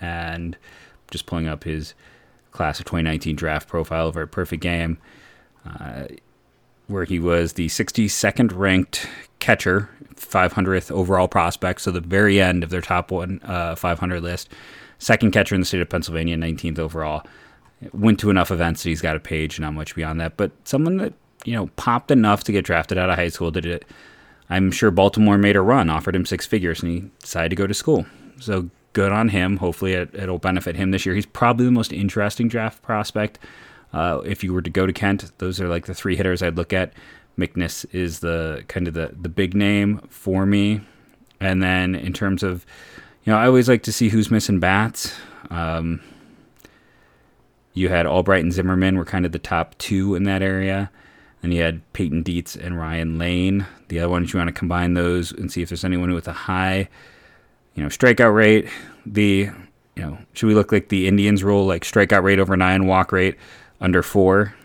and 0.02 0.58
just 1.12 1.28
pulling 1.28 1.48
up 1.48 1.64
his 1.64 1.94
class 2.50 2.80
of 2.80 2.86
2019 2.86 3.36
draft 3.36 3.70
profile 3.70 4.08
over 4.08 4.24
a 4.24 4.28
perfect 4.28 4.64
game, 4.64 4.98
uh, 5.64 6.06
where 6.88 7.06
he 7.06 7.20
was 7.20 7.54
the 7.54 7.68
62nd 7.68 8.52
ranked 8.56 9.08
catcher, 9.40 9.90
500th 10.16 10.92
overall 10.92 11.28
prospect, 11.28 11.82
so 11.82 11.92
the 11.92 12.00
very 12.00 12.42
end 12.42 12.64
of 12.64 12.70
their 12.70 12.82
top 12.82 13.12
one 13.12 13.40
uh, 13.44 13.76
500 13.76 14.22
list. 14.22 14.50
Second 15.00 15.32
catcher 15.32 15.56
in 15.56 15.62
the 15.62 15.66
state 15.66 15.82
of 15.82 15.90
Pennsylvania, 15.90 16.38
19th 16.38 16.80
overall. 16.80 17.26
Went 17.92 18.20
to 18.22 18.30
enough 18.30 18.52
events 18.52 18.84
that 18.84 18.90
he's 18.90 19.02
got 19.02 19.18
a 19.18 19.20
page, 19.20 19.60
not 19.60 19.74
much 19.74 19.96
beyond 19.96 20.22
that. 20.22 20.38
But 20.38 20.52
someone 20.64 20.98
that 20.98 21.14
you 21.44 21.54
know 21.54 21.68
popped 21.76 22.12
enough 22.12 22.44
to 22.46 22.52
get 22.52 22.66
drafted 22.66 22.98
out 22.98 23.10
of 23.10 23.18
high 23.18 23.28
school. 23.28 23.52
Did 23.52 23.66
it? 23.66 23.86
I'm 24.50 24.72
sure 24.72 24.92
Baltimore 24.92 25.38
made 25.38 25.56
a 25.56 25.62
run, 25.62 25.90
offered 25.90 26.16
him 26.16 26.26
six 26.26 26.46
figures, 26.46 26.82
and 26.82 26.92
he 26.92 27.10
decided 27.20 27.50
to 27.50 27.56
go 27.56 27.68
to 27.68 27.74
school. 27.74 28.06
So 28.40 28.70
good 28.94 29.12
on 29.12 29.30
him. 29.30 29.58
Hopefully, 29.58 29.94
it, 29.94 30.14
will 30.14 30.38
benefit 30.38 30.76
him 30.76 30.92
this 30.92 31.06
year. 31.06 31.16
He's 31.16 31.26
probably 31.26 31.66
the 31.66 31.72
most 31.72 31.92
interesting 31.92 32.48
draft 32.48 32.82
prospect. 32.82 33.40
Uh, 33.94 34.22
if 34.26 34.44
you 34.44 34.54
were 34.54 34.62
to 34.62 34.70
go 34.70 34.86
to 34.86 34.94
Kent, 34.94 35.32
those 35.38 35.62
are 35.62 35.68
like 35.68 35.86
the 35.86 35.94
three 35.94 36.16
hitters 36.16 36.42
I'd 36.42 36.58
look 36.58 36.74
at. 36.74 36.94
McNiss 37.38 37.86
is 37.94 38.20
the 38.20 38.64
kind 38.68 38.88
of 38.88 38.94
the, 38.94 39.14
the 39.20 39.30
big 39.30 39.54
name 39.54 40.00
for 40.10 40.46
me. 40.46 40.82
And 41.40 41.62
then 41.62 41.96
in 41.96 42.14
terms 42.14 42.44
of, 42.44 42.66
you 43.24 43.32
know, 43.32 43.40
I 43.40 43.48
always 43.48 43.70
like 43.70 43.84
to 43.84 43.92
see 43.92 44.10
who's 44.10 44.32
missing 44.32 44.60
bats. 44.60 45.14
Um, 45.50 46.02
you 47.74 47.90
had 47.90 48.06
Albright 48.06 48.44
and 48.44 48.54
Zimmerman 48.54 48.98
were 48.98 49.06
kind 49.06 49.26
of 49.26 49.32
the 49.32 49.40
top 49.40 49.78
two 49.78 50.16
in 50.16 50.24
that 50.24 50.42
area. 50.42 50.92
And 51.42 51.54
you 51.54 51.62
had 51.62 51.82
Peyton 51.94 52.24
Dietz 52.24 52.56
and 52.56 52.80
Ryan 52.80 53.18
Lane. 53.18 53.66
The 53.90 54.00
other 54.00 54.10
ones 54.10 54.32
you 54.32 54.38
want 54.40 54.48
to 54.48 54.54
combine 54.54 54.94
those 54.94 55.32
and 55.32 55.52
see 55.52 55.62
if 55.62 55.70
there's 55.70 55.84
anyone 55.84 56.14
with 56.14 56.28
a 56.28 56.34
high 56.34 56.88
you 57.76 57.84
know, 57.84 57.90
strikeout 57.90 58.34
rate, 58.34 58.70
the, 59.06 59.50
you 59.96 60.02
know, 60.02 60.18
should 60.34 60.48
we 60.48 60.54
look 60.54 60.72
like 60.72 60.90
the 60.90 61.08
Indians 61.08 61.44
rule, 61.44 61.66
like 61.66 61.84
strikeout 61.84 62.24
rate 62.24 62.40
over 62.40 62.56
nine, 62.56 62.86
walk 62.86 63.12
rate 63.12 63.36
under 63.84 64.02
four? 64.02 64.56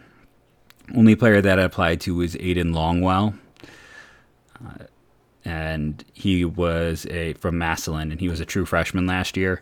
Only 0.96 1.14
player 1.14 1.42
that 1.42 1.58
I 1.58 1.64
applied 1.64 2.00
to 2.02 2.14
was 2.14 2.34
Aiden 2.36 2.72
Longwell. 2.72 3.38
Uh, 4.64 4.84
and 5.44 6.02
he 6.14 6.46
was 6.46 7.06
a 7.06 7.34
from 7.34 7.58
Massillon, 7.58 8.10
and 8.10 8.20
he 8.20 8.28
was 8.28 8.40
a 8.40 8.46
true 8.46 8.64
freshman 8.64 9.06
last 9.06 9.36
year, 9.36 9.60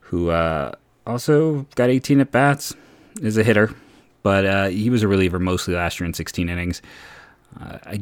who 0.00 0.28
uh, 0.30 0.72
also 1.06 1.66
got 1.74 1.88
18 1.88 2.20
at 2.20 2.30
bats, 2.30 2.74
is 3.22 3.38
a 3.38 3.42
hitter, 3.42 3.74
but 4.22 4.44
uh, 4.44 4.66
he 4.66 4.90
was 4.90 5.02
a 5.02 5.08
reliever 5.08 5.38
mostly 5.38 5.74
last 5.74 5.98
year 5.98 6.06
in 6.06 6.14
16 6.14 6.48
innings. 6.48 6.82
Uh, 7.58 7.78
I 7.86 8.00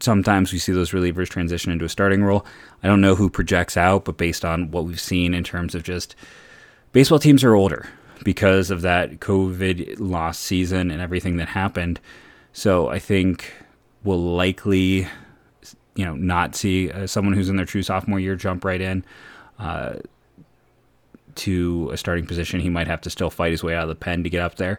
sometimes 0.00 0.52
we 0.52 0.58
see 0.58 0.72
those 0.72 0.90
relievers 0.90 1.28
transition 1.28 1.72
into 1.72 1.84
a 1.84 1.88
starting 1.88 2.22
role. 2.22 2.44
I 2.82 2.88
don't 2.88 3.00
know 3.00 3.14
who 3.14 3.30
projects 3.30 3.76
out, 3.76 4.04
but 4.04 4.16
based 4.16 4.44
on 4.44 4.70
what 4.70 4.84
we've 4.84 5.00
seen 5.00 5.34
in 5.34 5.44
terms 5.44 5.74
of 5.74 5.82
just 5.82 6.14
baseball 6.92 7.18
teams 7.18 7.42
are 7.42 7.54
older. 7.54 7.88
Because 8.24 8.70
of 8.70 8.82
that 8.82 9.20
COVID 9.20 9.96
lost 9.98 10.42
season 10.42 10.90
and 10.90 11.00
everything 11.00 11.36
that 11.36 11.48
happened. 11.48 12.00
So 12.52 12.88
I 12.88 12.98
think 12.98 13.52
we'll 14.02 14.18
likely, 14.18 15.06
you 15.94 16.04
know, 16.04 16.14
not 16.14 16.54
see 16.54 16.90
uh, 16.90 17.06
someone 17.06 17.34
who's 17.34 17.48
in 17.48 17.56
their 17.56 17.66
true 17.66 17.82
sophomore 17.82 18.20
year 18.20 18.36
jump 18.36 18.64
right 18.64 18.80
in. 18.80 19.04
Uh, 19.58 19.94
to 21.36 21.90
a 21.92 21.96
starting 21.96 22.26
position, 22.26 22.60
he 22.60 22.70
might 22.70 22.86
have 22.86 23.00
to 23.02 23.10
still 23.10 23.30
fight 23.30 23.50
his 23.50 23.62
way 23.64 23.74
out 23.74 23.82
of 23.82 23.88
the 23.88 23.94
pen 23.94 24.22
to 24.22 24.30
get 24.30 24.40
up 24.40 24.54
there. 24.56 24.78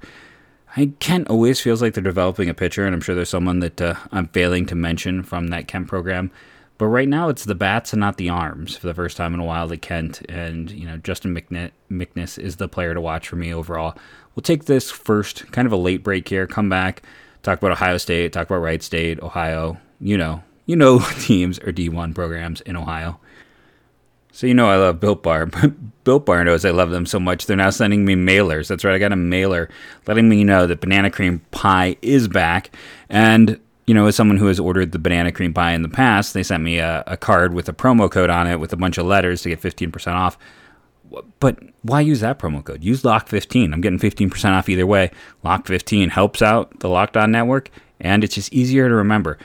I 0.77 0.91
Kent 0.99 1.29
always 1.29 1.61
feels 1.61 1.81
like 1.81 1.93
they're 1.93 2.03
developing 2.03 2.49
a 2.49 2.53
pitcher, 2.53 2.85
and 2.85 2.93
I'm 2.93 3.01
sure 3.01 3.15
there's 3.15 3.29
someone 3.29 3.59
that 3.59 3.81
uh, 3.81 3.95
I'm 4.11 4.27
failing 4.27 4.65
to 4.67 4.75
mention 4.75 5.23
from 5.23 5.47
that 5.47 5.67
Kent 5.67 5.87
program. 5.87 6.31
But 6.77 6.87
right 6.87 7.07
now, 7.07 7.29
it's 7.29 7.45
the 7.45 7.55
bats 7.55 7.93
and 7.93 8.01
not 8.01 8.17
the 8.17 8.29
arms 8.29 8.75
for 8.75 8.87
the 8.87 8.93
first 8.93 9.15
time 9.15 9.33
in 9.33 9.39
a 9.39 9.45
while 9.45 9.67
that 9.69 9.81
Kent 9.81 10.21
and 10.27 10.69
you 10.71 10.85
know 10.85 10.97
Justin 10.97 11.33
McNiss 11.33 12.37
is 12.37 12.57
the 12.57 12.67
player 12.67 12.93
to 12.93 13.01
watch 13.01 13.29
for 13.29 13.37
me 13.37 13.53
overall. 13.53 13.97
We'll 14.35 14.43
take 14.43 14.65
this 14.65 14.91
first, 14.91 15.49
kind 15.53 15.65
of 15.65 15.71
a 15.71 15.77
late 15.77 16.03
break 16.03 16.27
here. 16.27 16.47
Come 16.47 16.67
back, 16.67 17.03
talk 17.43 17.59
about 17.59 17.71
Ohio 17.71 17.97
State, 17.97 18.33
talk 18.33 18.47
about 18.47 18.59
Wright 18.59 18.83
State, 18.83 19.21
Ohio. 19.21 19.77
You 20.01 20.17
know, 20.17 20.43
you 20.65 20.75
know 20.75 20.99
teams 21.19 21.59
or 21.59 21.71
D1 21.71 22.13
programs 22.13 22.59
in 22.61 22.75
Ohio. 22.75 23.19
So 24.33 24.47
you 24.47 24.53
know 24.53 24.67
I 24.67 24.75
love 24.75 24.99
Built 24.99 25.23
Bar. 25.23 25.45
Built 26.03 26.25
Bar 26.25 26.43
knows 26.43 26.65
I 26.65 26.71
love 26.71 26.89
them 26.89 27.05
so 27.05 27.21
much. 27.21 27.45
They're 27.45 27.55
now 27.55 27.69
sending 27.69 28.03
me 28.03 28.15
mailers. 28.15 28.67
That's 28.67 28.83
right, 28.83 28.93
I 28.93 28.99
got 28.99 29.13
a 29.13 29.15
mailer 29.15 29.69
letting 30.07 30.27
me 30.27 30.43
know 30.43 30.67
that 30.67 30.81
banana 30.81 31.09
cream 31.09 31.39
pie 31.51 31.95
is 32.01 32.27
back. 32.27 32.75
And 33.07 33.61
you 33.87 33.93
know, 33.93 34.07
as 34.07 34.15
someone 34.15 34.37
who 34.37 34.47
has 34.47 34.59
ordered 34.59 34.91
the 34.91 34.99
banana 34.99 35.31
cream 35.31 35.53
pie 35.53 35.73
in 35.73 35.83
the 35.83 35.89
past, 35.89 36.33
they 36.33 36.43
sent 36.43 36.63
me 36.63 36.79
a, 36.79 37.03
a 37.05 37.17
card 37.17 37.53
with 37.53 37.69
a 37.69 37.73
promo 37.73 38.09
code 38.09 38.29
on 38.29 38.47
it 38.47 38.59
with 38.59 38.73
a 38.73 38.77
bunch 38.77 38.97
of 38.97 39.05
letters 39.05 39.43
to 39.43 39.49
get 39.49 39.61
15% 39.61 40.13
off. 40.13 40.37
But 41.39 41.59
why 41.83 42.01
use 42.01 42.21
that 42.21 42.39
promo 42.39 42.63
code? 42.63 42.83
Use 42.83 43.03
Lock15. 43.03 43.71
I'm 43.71 43.81
getting 43.81 43.99
15% 43.99 44.51
off 44.51 44.69
either 44.69 44.87
way. 44.87 45.11
Lock15 45.43 46.09
helps 46.09 46.41
out 46.41 46.79
the 46.79 46.89
Locked 46.89 47.15
On 47.15 47.31
Network, 47.31 47.69
and 47.99 48.23
it's 48.23 48.35
just 48.35 48.51
easier 48.51 48.89
to 48.89 48.95
remember. 48.95 49.37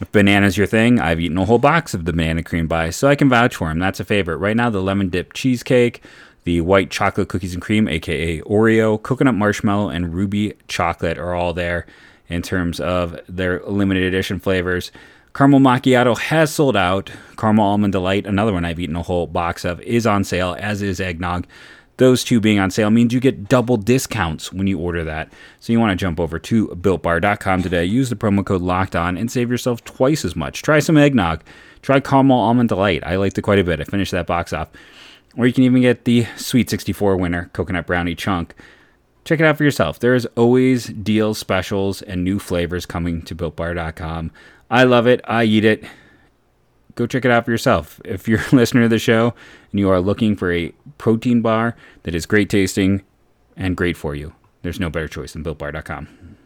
If 0.00 0.12
banana's 0.12 0.56
your 0.56 0.68
thing, 0.68 1.00
I've 1.00 1.20
eaten 1.20 1.36
a 1.36 1.44
whole 1.44 1.58
box 1.58 1.92
of 1.92 2.04
the 2.04 2.12
banana 2.12 2.44
cream 2.44 2.68
pie, 2.68 2.90
so 2.90 3.08
I 3.08 3.16
can 3.16 3.28
vouch 3.28 3.56
for 3.56 3.68
them. 3.68 3.80
That's 3.80 4.00
a 4.00 4.04
favorite. 4.04 4.36
Right 4.36 4.56
now, 4.56 4.70
the 4.70 4.80
lemon 4.80 5.10
dip 5.10 5.32
cheesecake, 5.32 6.02
the 6.44 6.60
white 6.60 6.90
chocolate 6.90 7.28
cookies 7.28 7.52
and 7.52 7.62
cream, 7.62 7.88
aka 7.88 8.40
Oreo, 8.42 9.02
coconut 9.02 9.34
marshmallow, 9.34 9.90
and 9.90 10.14
ruby 10.14 10.54
chocolate 10.68 11.18
are 11.18 11.34
all 11.34 11.52
there 11.52 11.86
in 12.30 12.42
terms 12.42 12.80
of 12.80 13.18
their 13.28 13.60
limited 13.64 14.04
edition 14.04 14.38
flavors. 14.38 14.90
Caramel 15.34 15.60
macchiato 15.60 16.18
has 16.18 16.52
sold 16.52 16.76
out. 16.76 17.10
Caramel 17.36 17.64
almond 17.64 17.92
delight, 17.92 18.26
another 18.26 18.52
one 18.52 18.64
I've 18.64 18.80
eaten 18.80 18.96
a 18.96 19.02
whole 19.02 19.26
box 19.26 19.64
of, 19.64 19.80
is 19.82 20.06
on 20.06 20.24
sale, 20.24 20.56
as 20.58 20.82
is 20.82 21.00
eggnog. 21.00 21.46
Those 21.98 22.24
two 22.24 22.40
being 22.40 22.58
on 22.58 22.70
sale 22.70 22.88
means 22.88 23.12
you 23.12 23.20
get 23.20 23.48
double 23.48 23.76
discounts 23.76 24.52
when 24.52 24.66
you 24.66 24.78
order 24.78 25.04
that. 25.04 25.30
So 25.60 25.72
you 25.72 25.78
want 25.78 25.90
to 25.90 26.02
jump 26.02 26.18
over 26.18 26.38
to 26.38 26.68
builtbar.com 26.68 27.62
today, 27.62 27.84
use 27.84 28.08
the 28.08 28.16
promo 28.16 28.44
code 28.44 28.62
locked 28.62 28.96
on, 28.96 29.18
and 29.18 29.30
save 29.30 29.50
yourself 29.50 29.84
twice 29.84 30.24
as 30.24 30.34
much. 30.34 30.62
Try 30.62 30.78
some 30.78 30.96
eggnog. 30.96 31.42
Try 31.82 32.00
caramel 32.00 32.40
almond 32.40 32.70
delight. 32.70 33.04
I 33.04 33.16
liked 33.16 33.36
it 33.36 33.42
quite 33.42 33.58
a 33.58 33.64
bit. 33.64 33.80
I 33.80 33.84
finished 33.84 34.12
that 34.12 34.26
box 34.26 34.52
off. 34.52 34.70
Or 35.36 35.46
you 35.46 35.52
can 35.52 35.64
even 35.64 35.82
get 35.82 36.06
the 36.06 36.26
Sweet 36.36 36.70
64 36.70 37.18
winner 37.18 37.50
coconut 37.52 37.86
brownie 37.86 38.14
chunk. 38.14 38.54
Check 39.24 39.40
it 39.40 39.46
out 39.46 39.56
for 39.56 39.64
yourself. 39.64 39.98
There 39.98 40.14
is 40.14 40.26
always 40.36 40.86
deals, 40.86 41.38
specials, 41.38 42.02
and 42.02 42.24
new 42.24 42.38
flavors 42.38 42.86
coming 42.86 43.22
to 43.22 43.34
builtbar.com. 43.34 44.30
I 44.70 44.84
love 44.84 45.06
it. 45.06 45.20
I 45.24 45.44
eat 45.44 45.64
it 45.64 45.84
go 47.00 47.06
check 47.06 47.24
it 47.24 47.30
out 47.30 47.44
for 47.44 47.50
yourself. 47.50 48.00
If 48.04 48.28
you're 48.28 48.40
a 48.40 48.48
listener 48.54 48.82
to 48.82 48.88
the 48.88 48.98
show 48.98 49.34
and 49.70 49.80
you 49.80 49.90
are 49.90 50.00
looking 50.00 50.36
for 50.36 50.52
a 50.52 50.72
protein 50.98 51.40
bar 51.40 51.76
that 52.02 52.14
is 52.14 52.26
great 52.26 52.50
tasting 52.50 53.02
and 53.56 53.76
great 53.76 53.96
for 53.96 54.14
you, 54.14 54.34
there's 54.62 54.78
no 54.78 54.90
better 54.90 55.08
choice 55.08 55.32
than 55.32 55.42
builtbar.com. 55.42 56.36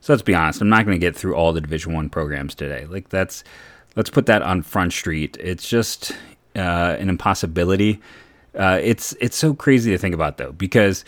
So 0.00 0.12
let's 0.12 0.22
be 0.22 0.34
honest, 0.34 0.60
I'm 0.60 0.68
not 0.68 0.84
going 0.84 0.98
to 0.98 1.06
get 1.06 1.14
through 1.14 1.36
all 1.36 1.52
the 1.52 1.60
Division 1.60 1.94
1 1.94 2.10
programs 2.10 2.56
today. 2.56 2.86
Like 2.86 3.08
that's 3.10 3.44
let's 3.94 4.10
put 4.10 4.26
that 4.26 4.42
on 4.42 4.62
front 4.62 4.92
street. 4.92 5.36
It's 5.40 5.68
just 5.68 6.10
uh, 6.56 6.96
an 6.98 7.08
impossibility. 7.08 8.00
Uh, 8.58 8.80
it's 8.82 9.14
it's 9.20 9.36
so 9.36 9.54
crazy 9.54 9.92
to 9.92 9.98
think 9.98 10.14
about 10.14 10.38
though 10.38 10.52
because 10.52 11.04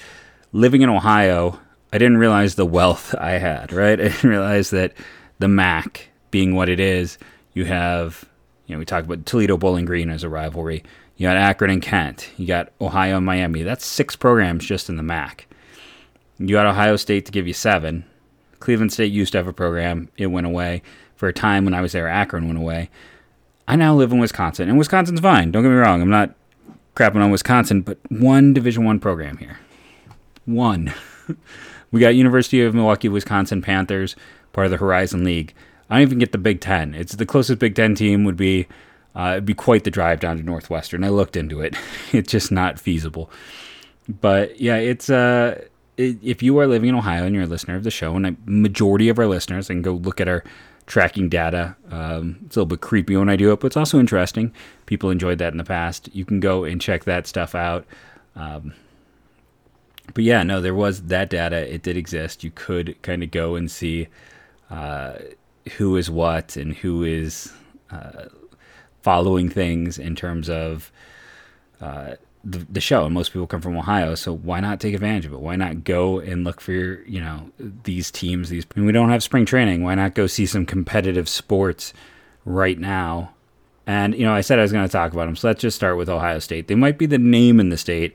living 0.55 0.81
in 0.81 0.89
Ohio, 0.89 1.61
I 1.93 1.99
didn't 1.99 2.17
realize 2.17 2.55
the 2.55 2.65
wealth 2.65 3.15
I 3.17 3.33
had, 3.33 3.73
right? 3.73 4.01
I 4.01 4.09
didn't 4.09 4.31
realize 4.31 4.71
that 4.71 4.95
the 5.39 5.49
MAC 5.49 6.09
being 6.31 6.55
what 6.55 6.71
it 6.71 6.81
is, 6.81 7.19
you 7.53 7.67
have 7.67 8.25
you 8.67 8.75
know, 8.75 8.79
we 8.79 8.87
talked 8.87 9.07
about 9.07 9.27
Toledo 9.27 9.59
Bowling 9.59 9.85
Green 9.85 10.09
as 10.09 10.23
a 10.23 10.29
rivalry. 10.29 10.83
You 11.17 11.27
got 11.29 11.37
Akron 11.37 11.71
and 11.71 11.83
Kent. 11.83 12.31
You 12.37 12.47
got 12.47 12.73
Ohio 12.81 13.19
and 13.19 13.27
Miami. 13.27 13.63
That's 13.63 13.85
six 13.85 14.17
programs 14.17 14.65
just 14.65 14.89
in 14.89 14.97
the 14.97 15.03
MAC. 15.03 15.47
You 16.39 16.49
got 16.49 16.67
Ohio 16.67 16.97
State 16.97 17.27
to 17.27 17.33
give 17.33 17.47
you 17.47 17.53
seven. 17.53 18.05
Cleveland 18.61 18.93
State 18.93 19.13
used 19.13 19.33
to 19.33 19.39
have 19.39 19.47
a 19.47 19.53
program. 19.53 20.09
It 20.17 20.29
went 20.29 20.47
away. 20.47 20.83
For 21.15 21.29
a 21.29 21.33
time 21.33 21.65
when 21.65 21.75
I 21.75 21.81
was 21.81 21.93
there, 21.93 22.09
Akron 22.09 22.47
went 22.47 22.59
away. 22.59 22.91
I 23.69 23.77
now 23.77 23.95
live 23.95 24.13
in 24.13 24.19
Wisconsin, 24.19 24.69
and 24.69 24.77
Wisconsin's 24.77 25.21
fine. 25.21 25.53
Don't 25.53 25.63
get 25.63 25.69
me 25.69 25.77
wrong. 25.77 26.03
I'm 26.03 26.11
not 26.11 26.35
crapping 26.97 27.23
on 27.23 27.31
Wisconsin, 27.31 27.83
but 27.83 27.99
one 28.09 28.53
Division 28.53 28.85
One 28.85 28.99
program 28.99 29.37
here. 29.37 29.59
One. 30.47 30.93
we 31.91 32.01
got 32.01 32.15
University 32.15 32.63
of 32.63 32.75
Milwaukee, 32.75 33.09
Wisconsin 33.09 33.63
Panthers, 33.63 34.17
part 34.53 34.67
of 34.67 34.71
the 34.71 34.77
Horizon 34.77 35.25
League. 35.25 35.55
I 35.91 35.97
don't 35.97 36.03
even 36.03 36.19
get 36.19 36.33
the 36.33 36.39
Big 36.39 36.61
Ten. 36.61 36.95
It's 36.95 37.15
the 37.15 37.27
closest 37.27 37.59
Big 37.59 37.75
Ten 37.75 37.95
team 37.95 38.25
would 38.25 38.37
be. 38.37 38.67
Uh, 39.17 39.33
it'd 39.35 39.45
be 39.45 39.55
quite 39.55 39.85
the 39.85 39.91
drive 39.91 40.19
down 40.19 40.37
to 40.39 40.43
Northwestern. 40.43 41.05
I 41.05 41.09
looked 41.09 41.37
into 41.37 41.61
it. 41.61 41.77
it's 42.13 42.31
just 42.31 42.51
not 42.51 42.81
feasible. 42.81 43.31
But 44.09 44.61
yeah, 44.61 44.77
it's 44.77 45.09
uh, 45.09 45.63
it, 45.97 46.19
if 46.23 46.43
you 46.43 46.59
are 46.59 46.67
living 46.67 46.89
in 46.89 46.95
Ohio 46.95 47.25
and 47.25 47.35
you're 47.35 47.45
a 47.45 47.49
listener 47.49 47.77
of 47.77 47.85
the 47.85 47.91
show, 47.91 48.17
and 48.17 48.27
a 48.27 48.37
majority 48.45 49.09
of 49.09 49.19
our 49.19 49.27
listeners, 49.27 49.71
and 49.71 49.85
go 49.85 49.93
look 49.93 50.21
at 50.21 50.29
our 50.29 50.43
tracking 50.87 51.29
data. 51.29 51.77
Um, 51.91 52.39
it's 52.45 52.57
a 52.57 52.61
little 52.61 52.67
bit 52.67 52.81
creepy 52.81 53.17
when 53.17 53.29
I 53.29 53.37
do 53.37 53.53
it, 53.53 53.61
but 53.61 53.69
it's 53.69 53.77
also 53.77 53.99
interesting. 53.99 54.53
People 54.87 55.11
enjoyed 55.11 55.39
that 55.39 55.53
in 55.53 55.59
the 55.59 55.65
past. 55.65 56.09
You 56.13 56.25
can 56.25 56.41
go 56.41 56.65
and 56.65 56.81
check 56.81 57.05
that 57.05 57.27
stuff 57.27 57.55
out. 57.55 57.87
Um, 58.37 58.75
but 60.13 60.25
yeah, 60.25 60.43
no, 60.43 60.61
there 60.61 60.75
was 60.75 61.05
that 61.05 61.31
data. 61.31 61.73
It 61.73 61.83
did 61.83 61.97
exist. 61.97 62.45
You 62.45 62.51
could 62.51 63.01
kind 63.03 63.23
of 63.23 63.31
go 63.31 63.55
and 63.55 63.71
see. 63.71 64.09
Uh, 64.71 65.15
who 65.77 65.97
is 65.97 66.11
what 66.11 66.57
and 66.57 66.75
who 66.75 67.03
is 67.03 67.53
uh, 67.91 68.27
following 69.03 69.49
things 69.49 69.99
in 69.99 70.15
terms 70.15 70.49
of 70.51 70.93
uh, 71.81 72.15
the, 72.45 72.59
the 72.71 72.81
show. 72.81 73.05
And 73.05 73.15
most 73.15 73.33
people 73.33 73.47
come 73.47 73.61
from 73.61 73.77
Ohio, 73.77 74.15
so 74.15 74.35
why 74.35 74.61
not 74.61 74.81
take 74.81 74.95
advantage 74.95 75.27
of 75.27 75.33
it? 75.33 75.41
Why 75.41 75.57
not 75.57 75.85
go 75.85 76.19
and 76.19 76.45
look 76.45 76.61
for 76.61 76.73
you 76.73 77.21
know 77.21 77.51
these 77.59 78.11
teams? 78.11 78.51
These 78.51 78.67
I 78.75 78.81
mean, 78.81 78.87
we 78.87 78.93
don't 78.93 79.11
have 79.11 79.23
spring 79.23 79.47
training. 79.47 79.83
Why 79.83 79.95
not 79.95 80.15
go 80.15 80.27
see 80.27 80.47
some 80.47 80.67
competitive 80.67 81.29
sports 81.29 81.93
right 82.45 82.79
now? 82.79 83.33
And 83.87 84.15
you 84.15 84.25
know, 84.25 84.35
I 84.35 84.41
said 84.41 84.59
I 84.59 84.63
was 84.63 84.73
going 84.73 84.87
to 84.87 84.93
talk 84.93 85.13
about 85.13 85.27
them, 85.27 85.37
so 85.37 85.49
let's 85.49 85.61
just 85.61 85.77
start 85.77 85.97
with 85.97 86.09
Ohio 86.09 86.39
State. 86.39 86.69
They 86.69 86.75
might 86.75 86.99
be 86.99 87.07
the 87.07 87.19
name 87.19 87.61
in 87.61 87.69
the 87.69 87.77
state. 87.77 88.15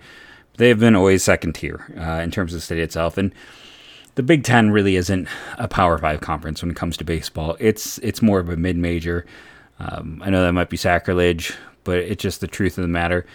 They 0.59 0.67
have 0.67 0.79
been 0.79 0.93
always 0.93 1.23
second 1.23 1.53
tier 1.53 1.85
uh, 1.97 2.21
in 2.21 2.31
terms 2.31 2.53
of 2.53 2.57
the 2.57 2.61
state 2.61 2.79
itself, 2.79 3.17
and 3.17 3.33
the 4.15 4.23
Big 4.23 4.43
Ten 4.43 4.71
really 4.71 4.97
isn't 4.97 5.29
a 5.57 5.69
Power 5.69 5.97
Five 5.97 6.19
conference 6.19 6.61
when 6.61 6.69
it 6.69 6.75
comes 6.75 6.97
to 6.97 7.05
baseball. 7.05 7.55
It's 7.61 7.97
it's 7.99 8.21
more 8.21 8.39
of 8.39 8.49
a 8.49 8.57
mid 8.57 8.75
major. 8.75 9.25
Um, 9.79 10.21
I 10.21 10.29
know 10.29 10.43
that 10.43 10.51
might 10.51 10.69
be 10.69 10.75
sacrilege, 10.75 11.53
but 11.85 11.99
it's 11.99 12.21
just 12.21 12.41
the 12.41 12.47
truth 12.47 12.77
of 12.77 12.81
the 12.81 12.89
matter. 12.89 13.25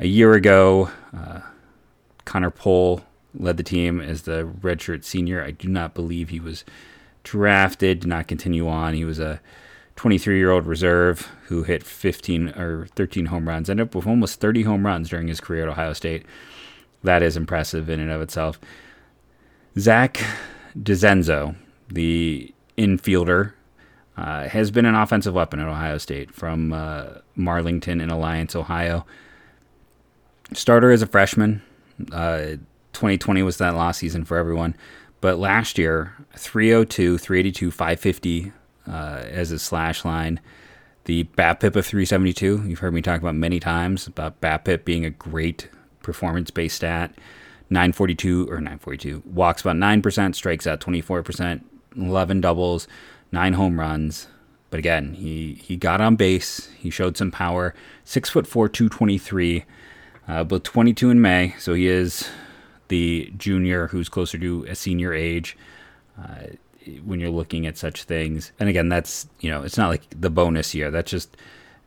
A 0.00 0.08
year 0.08 0.32
ago, 0.32 0.90
uh, 1.16 1.42
Connor 2.24 2.50
Pohl 2.50 3.04
led 3.32 3.58
the 3.58 3.62
team 3.62 4.00
as 4.00 4.22
the 4.22 4.52
redshirt 4.60 5.04
senior. 5.04 5.40
I 5.40 5.52
do 5.52 5.68
not 5.68 5.94
believe 5.94 6.30
he 6.30 6.40
was 6.40 6.64
drafted, 7.22 8.00
did 8.00 8.08
not 8.08 8.26
continue 8.26 8.66
on. 8.66 8.94
He 8.94 9.04
was 9.04 9.20
a 9.20 9.40
23 9.94 10.36
year 10.36 10.50
old 10.50 10.66
reserve 10.66 11.30
who 11.44 11.62
hit 11.62 11.84
15 11.84 12.48
or 12.58 12.88
13 12.96 13.26
home 13.26 13.48
runs, 13.48 13.70
ended 13.70 13.86
up 13.86 13.94
with 13.94 14.08
almost 14.08 14.40
30 14.40 14.64
home 14.64 14.84
runs 14.84 15.10
during 15.10 15.28
his 15.28 15.40
career 15.40 15.62
at 15.62 15.68
Ohio 15.68 15.92
State. 15.92 16.26
That 17.02 17.22
is 17.22 17.36
impressive 17.36 17.88
in 17.88 18.00
and 18.00 18.10
of 18.10 18.20
itself. 18.20 18.60
Zach 19.78 20.22
DeZenzo, 20.78 21.56
the 21.88 22.54
infielder, 22.76 23.52
uh, 24.16 24.48
has 24.48 24.70
been 24.70 24.84
an 24.84 24.94
offensive 24.94 25.34
weapon 25.34 25.60
at 25.60 25.68
Ohio 25.68 25.98
State 25.98 26.32
from 26.34 26.72
uh, 26.72 27.06
Marlington 27.36 28.02
in 28.02 28.10
Alliance, 28.10 28.54
Ohio. 28.54 29.06
Starter 30.52 30.90
as 30.90 31.02
a 31.02 31.06
freshman. 31.06 31.62
Uh, 32.12 32.56
2020 32.92 33.42
was 33.42 33.56
that 33.56 33.74
last 33.74 33.98
season 33.98 34.24
for 34.24 34.36
everyone. 34.36 34.76
But 35.20 35.38
last 35.38 35.78
year, 35.78 36.14
302, 36.36 37.16
382, 37.16 37.70
550 37.70 38.52
uh, 38.86 38.90
as 38.90 39.50
a 39.50 39.58
slash 39.58 40.04
line. 40.04 40.40
The 41.04 41.24
BABIP 41.36 41.76
of 41.76 41.86
372, 41.86 42.64
you've 42.66 42.78
heard 42.80 42.94
me 42.94 43.02
talk 43.02 43.20
about 43.20 43.34
many 43.34 43.58
times 43.58 44.06
about 44.06 44.40
BABIP 44.40 44.84
being 44.84 45.04
a 45.04 45.10
great 45.10 45.68
performance 46.02 46.50
based 46.50 46.76
stat. 46.76 47.14
942 47.70 48.50
or 48.50 48.56
942 48.56 49.22
walks 49.24 49.62
about 49.62 49.76
9%, 49.76 50.34
strikes 50.34 50.66
out 50.66 50.80
24%, 50.80 51.62
11 51.96 52.40
doubles, 52.42 52.86
9 53.32 53.52
home 53.54 53.80
runs. 53.80 54.28
But 54.68 54.78
again, 54.78 55.14
he, 55.14 55.54
he 55.54 55.76
got 55.76 56.00
on 56.00 56.16
base. 56.16 56.70
He 56.78 56.90
showed 56.90 57.16
some 57.16 57.30
power. 57.30 57.74
Six 58.04 58.28
foot 58.30 58.46
four, 58.46 58.68
223, 58.68 59.64
uh, 60.28 60.44
but 60.44 60.64
22 60.64 61.10
in 61.10 61.20
May. 61.20 61.54
So 61.58 61.74
he 61.74 61.86
is 61.86 62.28
the 62.88 63.32
junior 63.36 63.88
who's 63.88 64.08
closer 64.08 64.38
to 64.38 64.64
a 64.68 64.74
senior 64.74 65.14
age. 65.14 65.56
Uh, 66.18 66.48
when 67.04 67.20
you're 67.20 67.30
looking 67.30 67.66
at 67.66 67.78
such 67.78 68.04
things, 68.04 68.52
and 68.58 68.68
again, 68.68 68.88
that's 68.88 69.28
you 69.40 69.50
know, 69.50 69.62
it's 69.62 69.78
not 69.78 69.88
like 69.88 70.02
the 70.10 70.30
bonus 70.30 70.74
year. 70.74 70.90
That's 70.90 71.10
just 71.10 71.36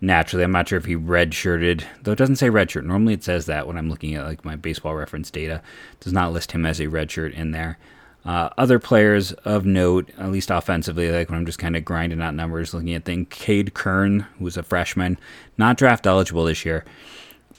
naturally. 0.01 0.43
I'm 0.43 0.51
not 0.51 0.67
sure 0.67 0.77
if 0.77 0.85
he 0.85 0.95
redshirted, 0.95 1.83
though 2.03 2.11
it 2.11 2.17
doesn't 2.17 2.37
say 2.37 2.49
redshirt. 2.49 2.85
Normally 2.85 3.13
it 3.13 3.23
says 3.23 3.45
that 3.45 3.67
when 3.67 3.77
I'm 3.77 3.89
looking 3.89 4.15
at 4.15 4.25
like 4.25 4.45
my 4.45 4.55
baseball 4.55 4.95
reference 4.95 5.31
data. 5.31 5.61
It 5.93 5.99
does 6.01 6.13
not 6.13 6.33
list 6.33 6.51
him 6.51 6.65
as 6.65 6.79
a 6.79 6.87
redshirt 6.87 7.33
in 7.33 7.51
there. 7.51 7.77
Uh, 8.25 8.49
other 8.57 8.79
players 8.79 9.33
of 9.33 9.65
note, 9.65 10.09
at 10.17 10.31
least 10.31 10.49
offensively, 10.49 11.11
like 11.11 11.29
when 11.29 11.37
I'm 11.37 11.45
just 11.45 11.59
kind 11.59 11.75
of 11.75 11.85
grinding 11.85 12.21
out 12.21 12.33
numbers, 12.33 12.73
looking 12.73 12.95
at 12.95 13.05
things, 13.05 13.27
Cade 13.29 13.75
Kern, 13.75 14.25
who's 14.39 14.57
a 14.57 14.63
freshman, 14.63 15.19
not 15.59 15.77
draft 15.77 16.07
eligible 16.07 16.45
this 16.45 16.65
year, 16.65 16.83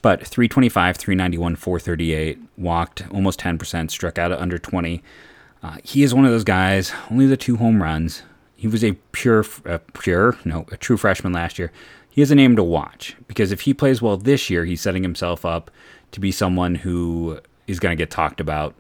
but 0.02 0.26
325, 0.26 0.96
391, 0.96 1.54
438, 1.54 2.38
walked 2.56 3.04
almost 3.12 3.38
10%, 3.38 3.92
struck 3.92 4.18
out 4.18 4.32
at 4.32 4.40
under 4.40 4.58
20. 4.58 5.04
Uh, 5.62 5.76
he 5.84 6.02
is 6.02 6.12
one 6.12 6.24
of 6.24 6.32
those 6.32 6.44
guys, 6.44 6.92
only 7.12 7.26
the 7.26 7.36
two 7.36 7.56
home 7.56 7.80
runs. 7.80 8.24
He 8.56 8.66
was 8.66 8.82
a 8.82 8.92
pure, 9.12 9.44
pure, 9.92 10.36
no, 10.44 10.66
a 10.72 10.76
true 10.76 10.96
freshman 10.96 11.32
last 11.32 11.60
year. 11.60 11.70
He 12.16 12.22
is 12.22 12.30
a 12.30 12.34
name 12.34 12.56
to 12.56 12.62
watch 12.62 13.14
because 13.28 13.52
if 13.52 13.60
he 13.60 13.74
plays 13.74 14.00
well 14.00 14.16
this 14.16 14.48
year, 14.48 14.64
he's 14.64 14.80
setting 14.80 15.02
himself 15.02 15.44
up 15.44 15.70
to 16.12 16.18
be 16.18 16.32
someone 16.32 16.74
who 16.74 17.38
is 17.66 17.78
going 17.78 17.94
to 17.94 18.02
get 18.02 18.10
talked 18.10 18.40
about 18.40 18.74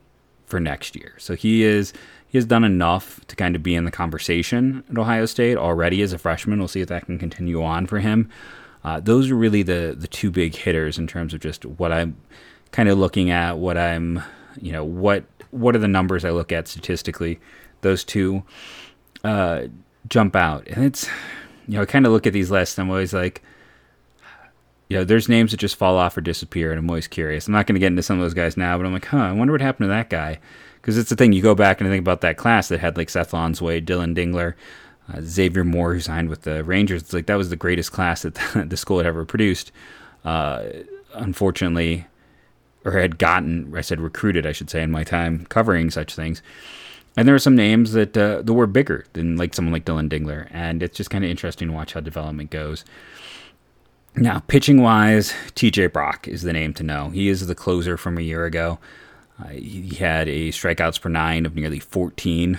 for 0.46 0.58
next 0.58 0.96
year. 0.96 1.12
So 1.18 1.36
he 1.36 1.62
is 1.62 1.92
he 2.26 2.38
has 2.38 2.46
done 2.46 2.64
enough 2.64 3.20
to 3.26 3.36
kind 3.36 3.54
of 3.54 3.62
be 3.62 3.74
in 3.74 3.84
the 3.84 3.90
conversation 3.90 4.82
at 4.90 4.96
Ohio 4.96 5.26
State 5.26 5.58
already 5.58 6.00
as 6.00 6.14
a 6.14 6.18
freshman. 6.18 6.58
We'll 6.58 6.68
see 6.68 6.80
if 6.80 6.88
that 6.88 7.04
can 7.04 7.18
continue 7.18 7.62
on 7.62 7.86
for 7.86 7.98
him. 7.98 8.30
Uh, 8.82 9.00
those 9.00 9.30
are 9.30 9.36
really 9.36 9.62
the 9.62 9.94
the 9.98 10.08
two 10.08 10.30
big 10.30 10.54
hitters 10.54 10.96
in 10.96 11.06
terms 11.06 11.34
of 11.34 11.40
just 11.40 11.66
what 11.66 11.92
I'm 11.92 12.16
kind 12.72 12.88
of 12.88 12.98
looking 12.98 13.30
at, 13.30 13.58
what 13.58 13.76
I'm 13.76 14.22
you 14.58 14.72
know 14.72 14.82
what 14.82 15.24
what 15.50 15.76
are 15.76 15.80
the 15.80 15.88
numbers 15.88 16.24
I 16.24 16.30
look 16.30 16.52
at 16.52 16.68
statistically. 16.68 17.38
Those 17.82 18.02
two 18.02 18.44
uh, 19.24 19.64
jump 20.08 20.34
out, 20.34 20.66
and 20.68 20.86
it's 20.86 21.06
you 21.66 21.76
know 21.76 21.82
I 21.82 21.86
kind 21.86 22.06
of 22.06 22.12
look 22.12 22.26
at 22.26 22.32
these 22.32 22.50
lists. 22.50 22.78
And 22.78 22.86
I'm 22.86 22.90
always 22.90 23.12
like 23.12 23.42
you 24.88 24.96
know, 24.96 25.04
there's 25.04 25.28
names 25.28 25.50
that 25.50 25.56
just 25.56 25.76
fall 25.76 25.96
off 25.96 26.16
or 26.16 26.20
disappear, 26.20 26.70
and 26.70 26.78
I'm 26.78 26.88
always 26.88 27.08
curious. 27.08 27.46
I'm 27.46 27.52
not 27.52 27.66
going 27.66 27.74
to 27.74 27.80
get 27.80 27.88
into 27.88 28.02
some 28.02 28.18
of 28.18 28.22
those 28.22 28.34
guys 28.34 28.56
now, 28.56 28.76
but 28.76 28.86
I'm 28.86 28.92
like, 28.92 29.06
huh, 29.06 29.18
I 29.18 29.32
wonder 29.32 29.52
what 29.52 29.60
happened 29.60 29.86
to 29.86 29.88
that 29.88 30.10
guy. 30.10 30.38
Because 30.80 30.96
it's 30.96 31.10
the 31.10 31.16
thing, 31.16 31.32
you 31.32 31.42
go 31.42 31.56
back 31.56 31.80
and 31.80 31.90
think 31.90 32.00
about 32.00 32.20
that 32.20 32.36
class 32.36 32.68
that 32.68 32.78
had 32.78 32.96
like 32.96 33.10
Seth 33.10 33.32
Lonsway, 33.32 33.84
Dylan 33.84 34.14
Dingler, 34.14 34.54
uh, 35.12 35.20
Xavier 35.20 35.64
Moore, 35.64 35.94
who 35.94 36.00
signed 36.00 36.28
with 36.28 36.42
the 36.42 36.62
Rangers. 36.62 37.02
It's 37.02 37.12
like 37.12 37.26
that 37.26 37.34
was 37.34 37.50
the 37.50 37.56
greatest 37.56 37.90
class 37.90 38.22
that 38.22 38.34
the 38.68 38.76
school 38.76 38.98
had 38.98 39.06
ever 39.06 39.24
produced. 39.24 39.72
Uh, 40.24 40.66
unfortunately, 41.14 42.06
or 42.84 42.92
had 42.92 43.18
gotten, 43.18 43.76
I 43.76 43.80
said 43.80 44.00
recruited, 44.00 44.46
I 44.46 44.52
should 44.52 44.70
say, 44.70 44.82
in 44.82 44.92
my 44.92 45.02
time 45.02 45.46
covering 45.46 45.90
such 45.90 46.14
things. 46.14 46.42
And 47.16 47.26
there 47.26 47.34
are 47.34 47.40
some 47.40 47.56
names 47.56 47.92
that, 47.92 48.16
uh, 48.16 48.42
that 48.42 48.52
were 48.52 48.66
bigger 48.66 49.06
than 49.14 49.36
like 49.36 49.54
someone 49.54 49.72
like 49.72 49.84
Dylan 49.84 50.08
Dingler, 50.08 50.48
and 50.50 50.82
it's 50.82 50.96
just 50.96 51.10
kind 51.10 51.24
of 51.24 51.30
interesting 51.30 51.68
to 51.68 51.74
watch 51.74 51.94
how 51.94 52.00
development 52.00 52.50
goes. 52.50 52.84
Now, 54.14 54.40
pitching 54.40 54.82
wise, 54.82 55.32
TJ 55.54 55.92
Brock 55.92 56.26
is 56.26 56.42
the 56.42 56.52
name 56.52 56.72
to 56.74 56.82
know. 56.82 57.10
He 57.10 57.28
is 57.28 57.46
the 57.46 57.54
closer 57.54 57.96
from 57.96 58.16
a 58.16 58.22
year 58.22 58.44
ago. 58.46 58.78
Uh, 59.38 59.48
he 59.48 59.94
had 59.96 60.28
a 60.28 60.48
strikeouts 60.48 61.00
per 61.00 61.10
nine 61.10 61.44
of 61.44 61.54
nearly 61.54 61.78
14, 61.78 62.58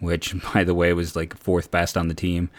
which, 0.00 0.34
by 0.54 0.64
the 0.64 0.74
way, 0.74 0.92
was 0.92 1.14
like 1.14 1.36
fourth 1.36 1.70
best 1.70 1.96
on 1.96 2.08
the 2.08 2.14
team. 2.14 2.50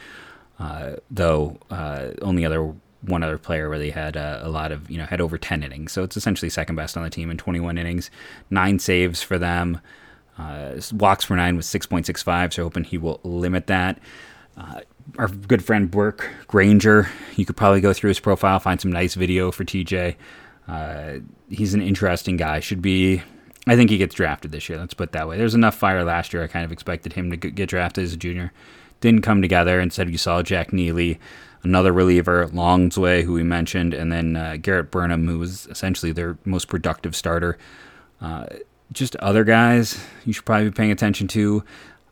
Uh, 0.59 0.95
though 1.11 1.57
uh, 1.69 2.11
only 2.21 2.45
other 2.45 2.73
one 3.01 3.21
other 3.23 3.37
player 3.37 3.69
really 3.69 3.89
had 3.89 4.15
uh, 4.15 4.39
a 4.41 4.49
lot 4.49 4.71
of 4.71 4.89
you 4.89 4.97
know 4.97 5.05
had 5.05 5.19
over 5.19 5.37
10 5.37 5.63
innings, 5.63 5.91
so 5.91 6.03
it's 6.03 6.15
essentially 6.15 6.49
second 6.49 6.75
best 6.75 6.95
on 6.95 7.03
the 7.03 7.09
team 7.09 7.29
in 7.29 7.37
21 7.37 7.77
innings, 7.77 8.09
nine 8.49 8.79
saves 8.79 9.21
for 9.21 9.37
them. 9.37 9.79
Uh, 10.37 10.79
walks 10.93 11.25
per 11.25 11.35
nine 11.35 11.55
was 11.55 11.65
6.65, 11.67 12.53
so 12.53 12.63
hoping 12.63 12.83
he 12.83 12.97
will 12.97 13.19
limit 13.23 13.67
that. 13.67 13.99
Uh, 14.57 14.81
our 15.17 15.27
good 15.27 15.63
friend 15.63 15.89
Burke 15.89 16.29
Granger. 16.47 17.09
You 17.35 17.45
could 17.45 17.55
probably 17.55 17.81
go 17.81 17.93
through 17.93 18.09
his 18.09 18.19
profile, 18.19 18.59
find 18.59 18.81
some 18.81 18.91
nice 18.91 19.13
video 19.13 19.51
for 19.51 19.63
TJ. 19.63 20.15
Uh, 20.67 21.13
he's 21.49 21.73
an 21.73 21.81
interesting 21.81 22.37
guy. 22.37 22.59
Should 22.59 22.81
be, 22.81 23.21
I 23.67 23.75
think 23.75 23.89
he 23.89 23.97
gets 23.97 24.15
drafted 24.15 24.51
this 24.51 24.67
year. 24.67 24.77
Let's 24.77 24.93
put 24.93 25.11
that 25.11 25.27
way. 25.27 25.37
There's 25.37 25.55
enough 25.55 25.75
fire 25.75 26.03
last 26.03 26.33
year. 26.33 26.43
I 26.43 26.47
kind 26.47 26.65
of 26.65 26.71
expected 26.71 27.13
him 27.13 27.29
to 27.31 27.37
get 27.37 27.69
drafted 27.69 28.03
as 28.03 28.13
a 28.13 28.17
junior. 28.17 28.51
Didn't 29.01 29.21
come 29.21 29.41
together. 29.41 29.79
Instead, 29.79 30.09
you 30.09 30.17
saw 30.17 30.41
Jack 30.41 30.73
Neely, 30.73 31.19
another 31.63 31.91
reliever, 31.91 32.47
Lonsway, 32.47 33.23
who 33.23 33.33
we 33.33 33.43
mentioned, 33.43 33.93
and 33.93 34.11
then 34.11 34.35
uh, 34.35 34.57
Garrett 34.61 34.91
Burhenn, 34.91 35.27
who 35.27 35.37
was 35.37 35.67
essentially 35.67 36.11
their 36.11 36.37
most 36.45 36.67
productive 36.67 37.15
starter. 37.15 37.57
Uh, 38.19 38.47
just 38.91 39.15
other 39.17 39.43
guys 39.43 40.03
you 40.25 40.33
should 40.33 40.45
probably 40.45 40.69
be 40.69 40.75
paying 40.75 40.91
attention 40.91 41.27
to. 41.29 41.63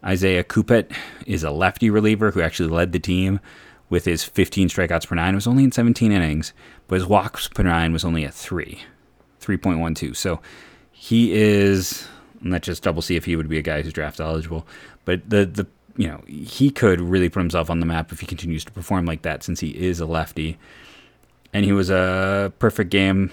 Isaiah 0.03 0.43
Coopet 0.43 0.91
is 1.25 1.43
a 1.43 1.51
lefty 1.51 1.89
reliever 1.89 2.31
who 2.31 2.41
actually 2.41 2.69
led 2.69 2.91
the 2.91 2.99
team 2.99 3.39
with 3.89 4.05
his 4.05 4.23
15 4.23 4.69
strikeouts 4.69 5.07
per 5.07 5.15
nine. 5.15 5.33
It 5.33 5.35
was 5.35 5.47
only 5.47 5.63
in 5.63 5.71
17 5.71 6.11
innings, 6.11 6.51
but 6.87 6.95
his 6.95 7.05
walks 7.05 7.47
per 7.47 7.63
nine 7.63 7.93
was 7.93 8.03
only 8.03 8.25
at 8.25 8.33
three, 8.33 8.81
3.12. 9.41 10.15
So 10.15 10.41
he 10.91 11.33
is. 11.33 12.07
Let's 12.43 12.65
just 12.65 12.83
double 12.83 13.01
see 13.01 13.15
if 13.15 13.25
he 13.25 13.35
would 13.35 13.47
be 13.47 13.57
a 13.57 13.61
guy 13.61 13.81
who's 13.81 13.93
draft 13.93 14.19
eligible. 14.19 14.67
But 15.05 15.29
the 15.29 15.45
the 15.45 15.67
you 15.95 16.07
know 16.07 16.23
he 16.27 16.69
could 16.69 16.99
really 16.99 17.29
put 17.29 17.39
himself 17.39 17.69
on 17.69 17.79
the 17.79 17.85
map 17.85 18.11
if 18.11 18.19
he 18.19 18.25
continues 18.25 18.65
to 18.65 18.71
perform 18.71 19.05
like 19.05 19.21
that, 19.21 19.43
since 19.43 19.59
he 19.59 19.69
is 19.69 19.99
a 19.99 20.05
lefty, 20.05 20.57
and 21.53 21.65
he 21.65 21.71
was 21.71 21.89
a 21.89 22.51
perfect 22.59 22.89
game, 22.89 23.31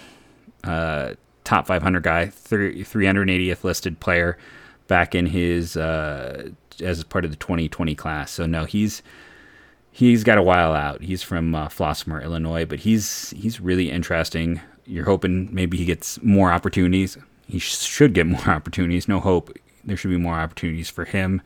uh, 0.65 1.15
top 1.51 1.67
500 1.67 2.05
guy, 2.05 2.27
380th 2.27 3.65
listed 3.65 3.99
player 3.99 4.39
back 4.87 5.17
in 5.17 5.27
his 5.27 5.77
uh, 5.77 6.51
as 6.81 7.03
part 7.03 7.25
of 7.25 7.33
the 7.33 7.37
2020 7.37 7.97
class. 7.97 8.31
So 8.31 8.47
no, 8.47 8.67
he's 8.67 9.03
he's 9.91 10.23
got 10.23 10.39
a 10.39 10.45
while 10.45 10.75
out. 10.75 11.03
He's 11.03 11.25
from 11.25 11.57
uh, 11.57 11.67
Flossmoor, 11.67 12.23
Illinois, 12.23 12.65
but 12.65 12.79
he's 12.79 13.31
he's 13.31 13.61
really 13.61 13.91
interesting. 13.91 14.61
You're 14.87 15.07
hoping 15.07 15.53
maybe 15.53 15.77
he 15.77 15.85
gets 15.85 16.23
more 16.23 16.53
opportunities. 16.53 17.19
He 17.49 17.59
sh- 17.59 17.79
should 17.79 18.15
get 18.15 18.27
more 18.37 18.49
opportunities. 18.49 19.09
No 19.09 19.19
hope. 19.19 19.51
There 19.83 19.97
should 19.97 20.11
be 20.11 20.19
more 20.19 20.37
opportunities 20.37 20.89
for 20.89 21.05
him. 21.05 21.43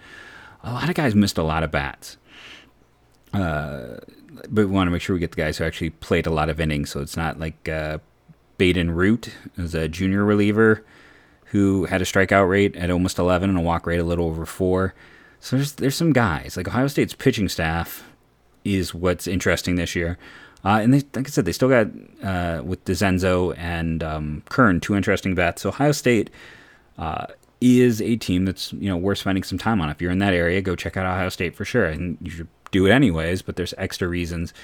A 0.62 0.74
lot 0.74 0.90
of 0.90 0.94
guys 0.96 1.14
missed 1.14 1.38
a 1.38 1.42
lot 1.42 1.62
of 1.62 1.70
bats. 1.70 2.18
Uh, 3.32 3.96
but 4.50 4.66
we 4.66 4.66
want 4.66 4.86
to 4.86 4.90
make 4.90 5.00
sure 5.00 5.14
we 5.14 5.20
get 5.20 5.30
the 5.30 5.36
guys 5.36 5.56
who 5.56 5.64
actually 5.64 5.90
played 5.90 6.26
a 6.26 6.30
lot 6.30 6.50
of 6.50 6.60
innings. 6.60 6.90
So 6.90 7.00
it's 7.00 7.16
not 7.16 7.40
like 7.40 7.70
uh, 7.70 7.98
Baden 8.58 8.92
Root 8.92 9.30
as 9.58 9.74
a 9.74 9.88
junior 9.88 10.24
reliever 10.24 10.84
who 11.46 11.84
had 11.84 12.02
a 12.02 12.04
strikeout 12.04 12.48
rate 12.48 12.74
at 12.76 12.90
almost 12.90 13.18
11 13.18 13.48
and 13.48 13.58
a 13.58 13.62
walk 13.62 13.86
rate 13.86 14.00
a 14.00 14.04
little 14.04 14.26
over 14.26 14.46
four. 14.46 14.94
So 15.40 15.56
there's 15.56 15.72
there's 15.74 15.94
some 15.94 16.12
guys 16.12 16.56
like 16.56 16.66
Ohio 16.66 16.88
State's 16.88 17.14
pitching 17.14 17.48
staff 17.48 18.02
is 18.64 18.94
what's 18.94 19.26
interesting 19.26 19.76
this 19.76 19.94
year. 19.94 20.18
Uh, 20.64 20.80
and 20.82 20.94
they, 20.94 21.02
like 21.14 21.26
I 21.26 21.30
said, 21.30 21.44
they 21.44 21.52
still 21.52 21.68
got 21.68 21.88
uh, 22.22 22.62
with 22.64 22.84
DeZenzo 22.86 23.54
and 23.58 24.02
um, 24.02 24.42
Kern 24.48 24.80
two 24.80 24.96
interesting 24.96 25.34
bats. 25.34 25.62
So 25.62 25.68
Ohio 25.68 25.92
State 25.92 26.30
uh, 26.96 27.26
is 27.60 28.00
a 28.00 28.16
team 28.16 28.46
that's 28.46 28.72
you 28.72 28.88
know 28.88 28.96
worth 28.96 29.18
spending 29.18 29.44
some 29.44 29.58
time 29.58 29.80
on. 29.80 29.90
If 29.90 30.00
you're 30.00 30.10
in 30.10 30.18
that 30.18 30.32
area, 30.32 30.62
go 30.62 30.74
check 30.74 30.96
out 30.96 31.04
Ohio 31.04 31.28
State 31.28 31.54
for 31.54 31.66
sure, 31.66 31.84
and 31.84 32.16
you 32.22 32.30
should 32.30 32.48
do 32.70 32.86
it 32.86 32.90
anyways. 32.90 33.42
But 33.42 33.56
there's 33.56 33.74
extra 33.76 34.08
reasons 34.08 34.54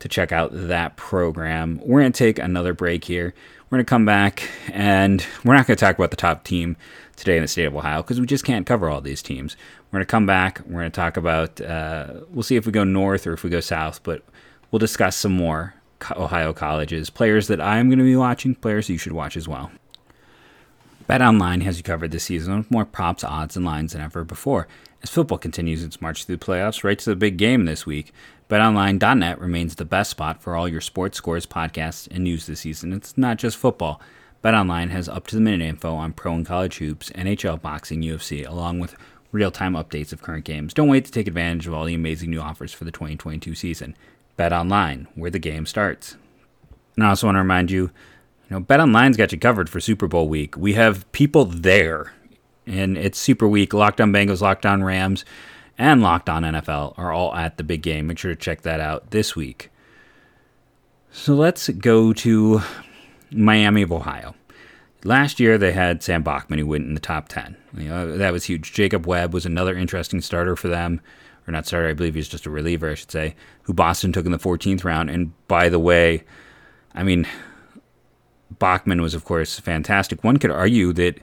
to 0.00 0.08
check 0.08 0.32
out 0.32 0.50
that 0.52 0.96
program. 0.96 1.80
We're 1.82 2.00
gonna 2.00 2.10
take 2.12 2.38
another 2.38 2.72
break 2.72 3.04
here. 3.04 3.34
We're 3.68 3.76
gonna 3.76 3.84
come 3.84 4.06
back, 4.06 4.48
and 4.72 5.24
we're 5.44 5.54
not 5.54 5.66
gonna 5.66 5.76
talk 5.76 5.96
about 5.98 6.10
the 6.10 6.16
top 6.16 6.44
team 6.44 6.76
today 7.18 7.36
in 7.36 7.42
the 7.42 7.48
state 7.48 7.66
of 7.66 7.74
Ohio 7.74 8.02
because 8.02 8.20
we 8.20 8.26
just 8.26 8.44
can't 8.44 8.66
cover 8.66 8.88
all 8.88 9.00
these 9.00 9.22
teams. 9.22 9.56
We're 9.90 9.98
going 9.98 10.06
to 10.06 10.10
come 10.10 10.26
back. 10.26 10.60
We're 10.66 10.80
going 10.80 10.90
to 10.90 10.96
talk 10.96 11.16
about, 11.16 11.60
uh, 11.60 12.20
we'll 12.30 12.42
see 12.42 12.56
if 12.56 12.66
we 12.66 12.72
go 12.72 12.84
north 12.84 13.26
or 13.26 13.32
if 13.32 13.42
we 13.42 13.50
go 13.50 13.60
south, 13.60 14.02
but 14.02 14.22
we'll 14.70 14.78
discuss 14.78 15.16
some 15.16 15.32
more 15.32 15.74
Ohio 16.12 16.52
colleges, 16.52 17.10
players 17.10 17.48
that 17.48 17.60
I'm 17.60 17.88
going 17.88 17.98
to 17.98 18.04
be 18.04 18.16
watching, 18.16 18.54
players 18.54 18.88
you 18.88 18.98
should 18.98 19.12
watch 19.12 19.36
as 19.36 19.48
well. 19.48 19.70
Bet 21.06 21.22
Online 21.22 21.62
has 21.62 21.78
you 21.78 21.82
covered 21.82 22.10
this 22.10 22.24
season 22.24 22.58
with 22.58 22.70
more 22.70 22.84
props, 22.84 23.24
odds, 23.24 23.56
and 23.56 23.64
lines 23.64 23.94
than 23.94 24.02
ever 24.02 24.24
before. 24.24 24.68
As 25.02 25.10
football 25.10 25.38
continues 25.38 25.82
its 25.82 26.00
march 26.00 26.24
through 26.24 26.36
the 26.36 26.44
playoffs, 26.44 26.84
right 26.84 26.98
to 26.98 27.10
the 27.10 27.16
big 27.16 27.36
game 27.36 27.64
this 27.64 27.86
week, 27.86 28.12
BetOnline.net 28.48 29.38
remains 29.38 29.74
the 29.74 29.84
best 29.84 30.10
spot 30.10 30.42
for 30.42 30.56
all 30.56 30.66
your 30.66 30.80
sports 30.80 31.18
scores, 31.18 31.44
podcasts, 31.44 32.08
and 32.10 32.24
news 32.24 32.46
this 32.46 32.60
season. 32.60 32.94
It's 32.94 33.18
not 33.18 33.36
just 33.36 33.58
football. 33.58 34.00
BetOnline 34.42 34.88
has 34.90 35.08
up 35.08 35.26
to 35.26 35.34
the 35.34 35.40
minute 35.42 35.66
info 35.66 35.94
on 35.94 36.14
pro 36.14 36.32
and 36.32 36.46
college 36.46 36.78
hoops, 36.78 37.10
NHL, 37.10 37.60
boxing, 37.60 38.02
UFC, 38.02 38.48
along 38.48 38.78
with 38.78 38.96
real 39.32 39.50
time 39.50 39.74
updates 39.74 40.12
of 40.12 40.22
current 40.22 40.46
games. 40.46 40.72
Don't 40.72 40.88
wait 40.88 41.04
to 41.04 41.12
take 41.12 41.28
advantage 41.28 41.66
of 41.66 41.74
all 41.74 41.84
the 41.84 41.94
amazing 41.94 42.30
new 42.30 42.40
offers 42.40 42.72
for 42.72 42.84
the 42.84 42.90
2022 42.90 43.54
season. 43.54 43.94
Bet 44.36 44.52
online, 44.52 45.08
where 45.14 45.30
the 45.30 45.38
game 45.38 45.66
starts. 45.66 46.16
And 46.96 47.04
I 47.04 47.10
also 47.10 47.26
want 47.26 47.36
to 47.36 47.40
remind 47.40 47.70
you, 47.70 47.82
you 47.82 47.90
know, 48.50 48.60
Bet 48.60 48.80
Online's 48.80 49.16
got 49.18 49.32
you 49.32 49.38
covered 49.38 49.68
for 49.68 49.80
Super 49.80 50.08
Bowl 50.08 50.28
week. 50.28 50.56
We 50.56 50.72
have 50.72 51.10
people 51.12 51.44
there, 51.44 52.14
and 52.66 52.96
it's 52.96 53.18
Super 53.18 53.46
Week. 53.46 53.74
Locked 53.74 54.00
On 54.00 54.10
Bengals, 54.12 54.40
Locked 54.40 54.64
On 54.64 54.82
Rams, 54.82 55.24
and 55.78 56.02
Locked 56.02 56.28
On 56.28 56.42
NFL 56.42 56.98
are 56.98 57.12
all 57.12 57.32
at 57.34 57.56
the 57.56 57.64
big 57.64 57.82
game. 57.82 58.08
Make 58.08 58.18
sure 58.18 58.34
to 58.34 58.40
check 58.40 58.62
that 58.62 58.80
out 58.80 59.12
this 59.12 59.36
week. 59.36 59.70
So 61.10 61.34
let's 61.34 61.68
go 61.68 62.12
to 62.12 62.60
Miami 63.30 63.82
of 63.82 63.92
Ohio. 63.92 64.34
Last 65.04 65.38
year 65.38 65.56
they 65.56 65.72
had 65.72 66.02
Sam 66.02 66.22
Bachman 66.22 66.58
who 66.58 66.66
went 66.66 66.86
in 66.86 66.94
the 66.94 67.00
top 67.00 67.28
ten. 67.28 67.56
You 67.76 67.88
know 67.88 68.16
that 68.16 68.32
was 68.32 68.44
huge. 68.44 68.72
Jacob 68.72 69.06
Webb 69.06 69.32
was 69.32 69.46
another 69.46 69.76
interesting 69.76 70.20
starter 70.20 70.56
for 70.56 70.68
them, 70.68 71.00
or 71.46 71.52
not 71.52 71.66
starter. 71.66 71.88
I 71.88 71.94
believe 71.94 72.14
he's 72.14 72.28
just 72.28 72.46
a 72.46 72.50
reliever, 72.50 72.90
I 72.90 72.94
should 72.94 73.12
say. 73.12 73.36
Who 73.62 73.72
Boston 73.72 74.12
took 74.12 74.26
in 74.26 74.32
the 74.32 74.38
14th 74.38 74.84
round. 74.84 75.10
And 75.10 75.32
by 75.46 75.68
the 75.68 75.78
way, 75.78 76.24
I 76.94 77.04
mean 77.04 77.26
Bachman 78.58 79.00
was 79.00 79.14
of 79.14 79.24
course 79.24 79.60
fantastic. 79.60 80.24
One 80.24 80.38
could 80.38 80.50
argue 80.50 80.92
that 80.94 81.20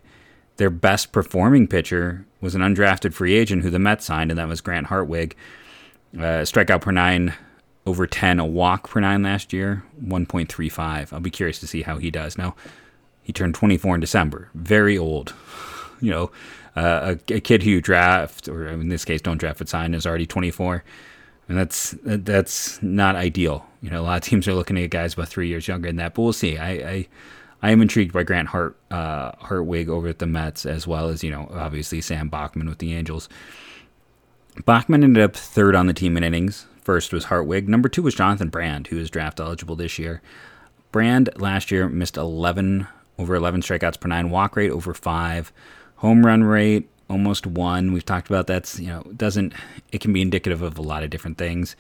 their 0.57 0.69
best 0.69 1.11
performing 1.11 1.67
pitcher 1.67 2.25
was 2.41 2.55
an 2.55 2.61
undrafted 2.61 3.13
free 3.13 3.35
agent 3.35 3.63
who 3.63 3.69
the 3.69 3.79
Mets 3.79 4.05
signed, 4.05 4.31
and 4.31 4.37
that 4.37 4.47
was 4.47 4.61
Grant 4.61 4.87
Hartwig. 4.87 5.35
Uh, 6.15 6.43
strikeout 6.43 6.81
per 6.81 6.91
nine 6.91 7.33
over 7.85 8.07
10, 8.07 8.39
a 8.39 8.45
walk 8.45 8.89
per 8.89 8.99
nine 8.99 9.21
last 9.21 9.53
year, 9.53 9.83
1.35. 10.03 11.13
I'll 11.13 11.19
be 11.19 11.29
curious 11.29 11.59
to 11.59 11.67
see 11.67 11.83
how 11.83 11.97
he 11.97 12.09
does. 12.09 12.37
Now, 12.37 12.55
he 13.21 13.33
turned 13.33 13.55
24 13.55 13.95
in 13.95 14.01
December. 14.01 14.49
Very 14.53 14.97
old. 14.97 15.33
You 16.01 16.11
know, 16.11 16.31
uh, 16.75 17.15
a, 17.29 17.35
a, 17.35 17.39
kid 17.39 17.63
who 17.63 17.69
you 17.69 17.81
draft, 17.81 18.49
or 18.49 18.67
in 18.67 18.89
this 18.89 19.05
case, 19.05 19.21
don't 19.21 19.37
draft 19.37 19.59
but 19.59 19.69
sign, 19.69 19.93
is 19.93 20.05
already 20.05 20.25
24. 20.25 20.83
And 21.47 21.57
that's 21.57 21.95
that's 22.03 22.83
not 22.83 23.15
ideal. 23.15 23.65
You 23.81 23.89
know, 23.91 24.01
a 24.01 24.03
lot 24.03 24.17
of 24.17 24.23
teams 24.23 24.45
are 24.49 24.53
looking 24.53 24.77
at 24.77 24.89
guys 24.89 25.13
about 25.13 25.29
three 25.29 25.47
years 25.47 25.69
younger 25.69 25.87
than 25.87 25.95
that. 25.95 26.13
But 26.13 26.21
we'll 26.21 26.33
see. 26.33 26.57
I 26.57 26.69
I, 26.69 27.07
I 27.65 27.71
am 27.71 27.81
intrigued 27.81 28.13
by 28.13 28.21
Grant 28.21 28.49
Hart 28.49 28.77
uh, 28.91 29.31
Hartwig 29.39 29.89
over 29.89 30.07
at 30.07 30.19
the 30.19 30.27
Mets, 30.27 30.67
as 30.67 30.85
well 30.85 31.09
as 31.09 31.23
you 31.23 31.31
know, 31.31 31.49
obviously 31.51 31.99
Sam 31.99 32.29
Bachman 32.29 32.69
with 32.69 32.77
the 32.77 32.93
Angels. 32.93 33.27
Bachman 34.65 35.03
ended 35.03 35.23
up 35.23 35.35
third 35.35 35.73
on 35.73 35.87
the 35.87 35.93
team 35.93 36.15
in 36.15 36.23
innings. 36.23 36.67
First 36.83 37.11
was 37.11 37.25
Hartwig. 37.25 37.67
Number 37.67 37.89
two 37.89 38.03
was 38.03 38.13
Jonathan 38.13 38.49
Brand, 38.49 38.85
who 38.85 38.99
is 38.99 39.09
draft 39.09 39.39
eligible 39.39 39.75
this 39.75 39.97
year. 39.97 40.21
Brand 40.91 41.31
last 41.37 41.71
year 41.71 41.89
missed 41.89 42.17
11 42.17 42.87
over 43.17 43.33
11 43.33 43.61
strikeouts 43.61 43.99
per 43.99 44.09
nine, 44.09 44.29
walk 44.29 44.55
rate 44.55 44.69
over 44.69 44.93
five, 44.93 45.51
home 45.95 46.23
run 46.23 46.43
rate 46.43 46.87
almost 47.09 47.47
one. 47.47 47.93
We've 47.93 48.05
talked 48.05 48.29
about 48.29 48.45
that's 48.45 48.79
you 48.79 48.89
know 48.89 49.01
doesn't 49.17 49.53
it 49.91 50.01
can 50.01 50.13
be 50.13 50.21
indicative 50.21 50.61
of 50.61 50.77
a 50.77 50.83
lot 50.83 51.01
of 51.01 51.09
different 51.09 51.39
things. 51.39 51.75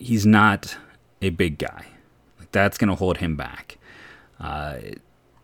He's 0.00 0.24
not 0.24 0.78
a 1.20 1.28
big 1.28 1.58
guy. 1.58 1.88
That's 2.52 2.78
going 2.78 2.88
to 2.88 2.94
hold 2.94 3.18
him 3.18 3.36
back. 3.36 3.76
Uh, 4.40 4.76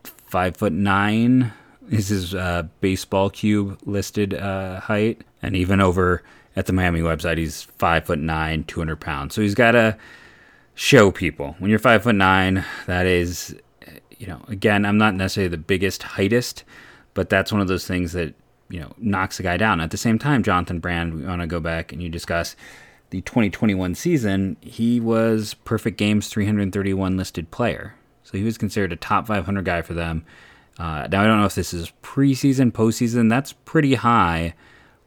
five 0.05 0.57
foot 0.57 0.72
nine 0.72 1.53
is 1.90 2.09
his 2.09 2.35
uh, 2.35 2.64
baseball 2.81 3.31
cube 3.31 3.79
listed 3.85 4.35
uh, 4.35 4.81
height, 4.81 5.22
and 5.42 5.57
even 5.57 5.81
over 5.81 6.22
at 6.57 6.66
the 6.66 6.72
Miami 6.72 7.00
website, 7.00 7.38
he's 7.38 7.62
five 7.62 8.07
foot 8.07 8.18
nine, 8.18 8.64
two 8.64 8.81
hundred 8.81 9.00
pounds. 9.00 9.35
So 9.35 9.42
he's 9.42 9.55
got 9.55 9.72
to 9.72 9.96
show 10.74 11.11
people 11.11 11.57
when 11.59 11.70
you're 11.70 11.79
five 11.79 12.03
foot 12.03 12.14
nine. 12.14 12.64
That 12.87 13.07
is, 13.07 13.57
you 14.18 14.26
know, 14.26 14.42
again, 14.48 14.85
I'm 14.85 14.98
not 14.98 15.14
necessarily 15.14 15.48
the 15.48 15.59
biggest 15.59 16.03
heightist, 16.03 16.62
but 17.14 17.29
that's 17.29 17.53
one 17.53 17.61
of 17.61 17.68
those 17.68 17.87
things 17.87 18.12
that 18.12 18.35
you 18.68 18.81
know 18.81 18.92
knocks 18.98 19.40
a 19.40 19.42
guy 19.42 19.57
down. 19.57 19.81
At 19.81 19.90
the 19.90 19.96
same 19.96 20.18
time, 20.18 20.42
Jonathan 20.42 20.81
Brand, 20.81 21.14
we 21.14 21.24
want 21.24 21.40
to 21.40 21.46
go 21.46 21.61
back 21.61 21.92
and 21.92 22.03
you 22.03 22.09
discuss 22.09 22.57
the 23.11 23.20
2021 23.22 23.94
season. 23.94 24.57
He 24.61 25.00
was 25.00 25.55
perfect 25.64 25.98
games 25.98 26.29
331 26.29 27.16
listed 27.16 27.50
player, 27.50 27.94
so 28.30 28.38
he 28.38 28.44
was 28.44 28.58
considered 28.58 28.92
a 28.92 28.96
top 28.96 29.26
500 29.26 29.64
guy 29.64 29.82
for 29.82 29.94
them. 29.94 30.24
Uh, 30.78 31.08
now 31.10 31.22
I 31.22 31.26
don't 31.26 31.40
know 31.40 31.46
if 31.46 31.54
this 31.54 31.74
is 31.74 31.92
preseason, 32.02 32.70
postseason. 32.70 33.28
That's 33.28 33.52
pretty 33.52 33.94
high 33.94 34.54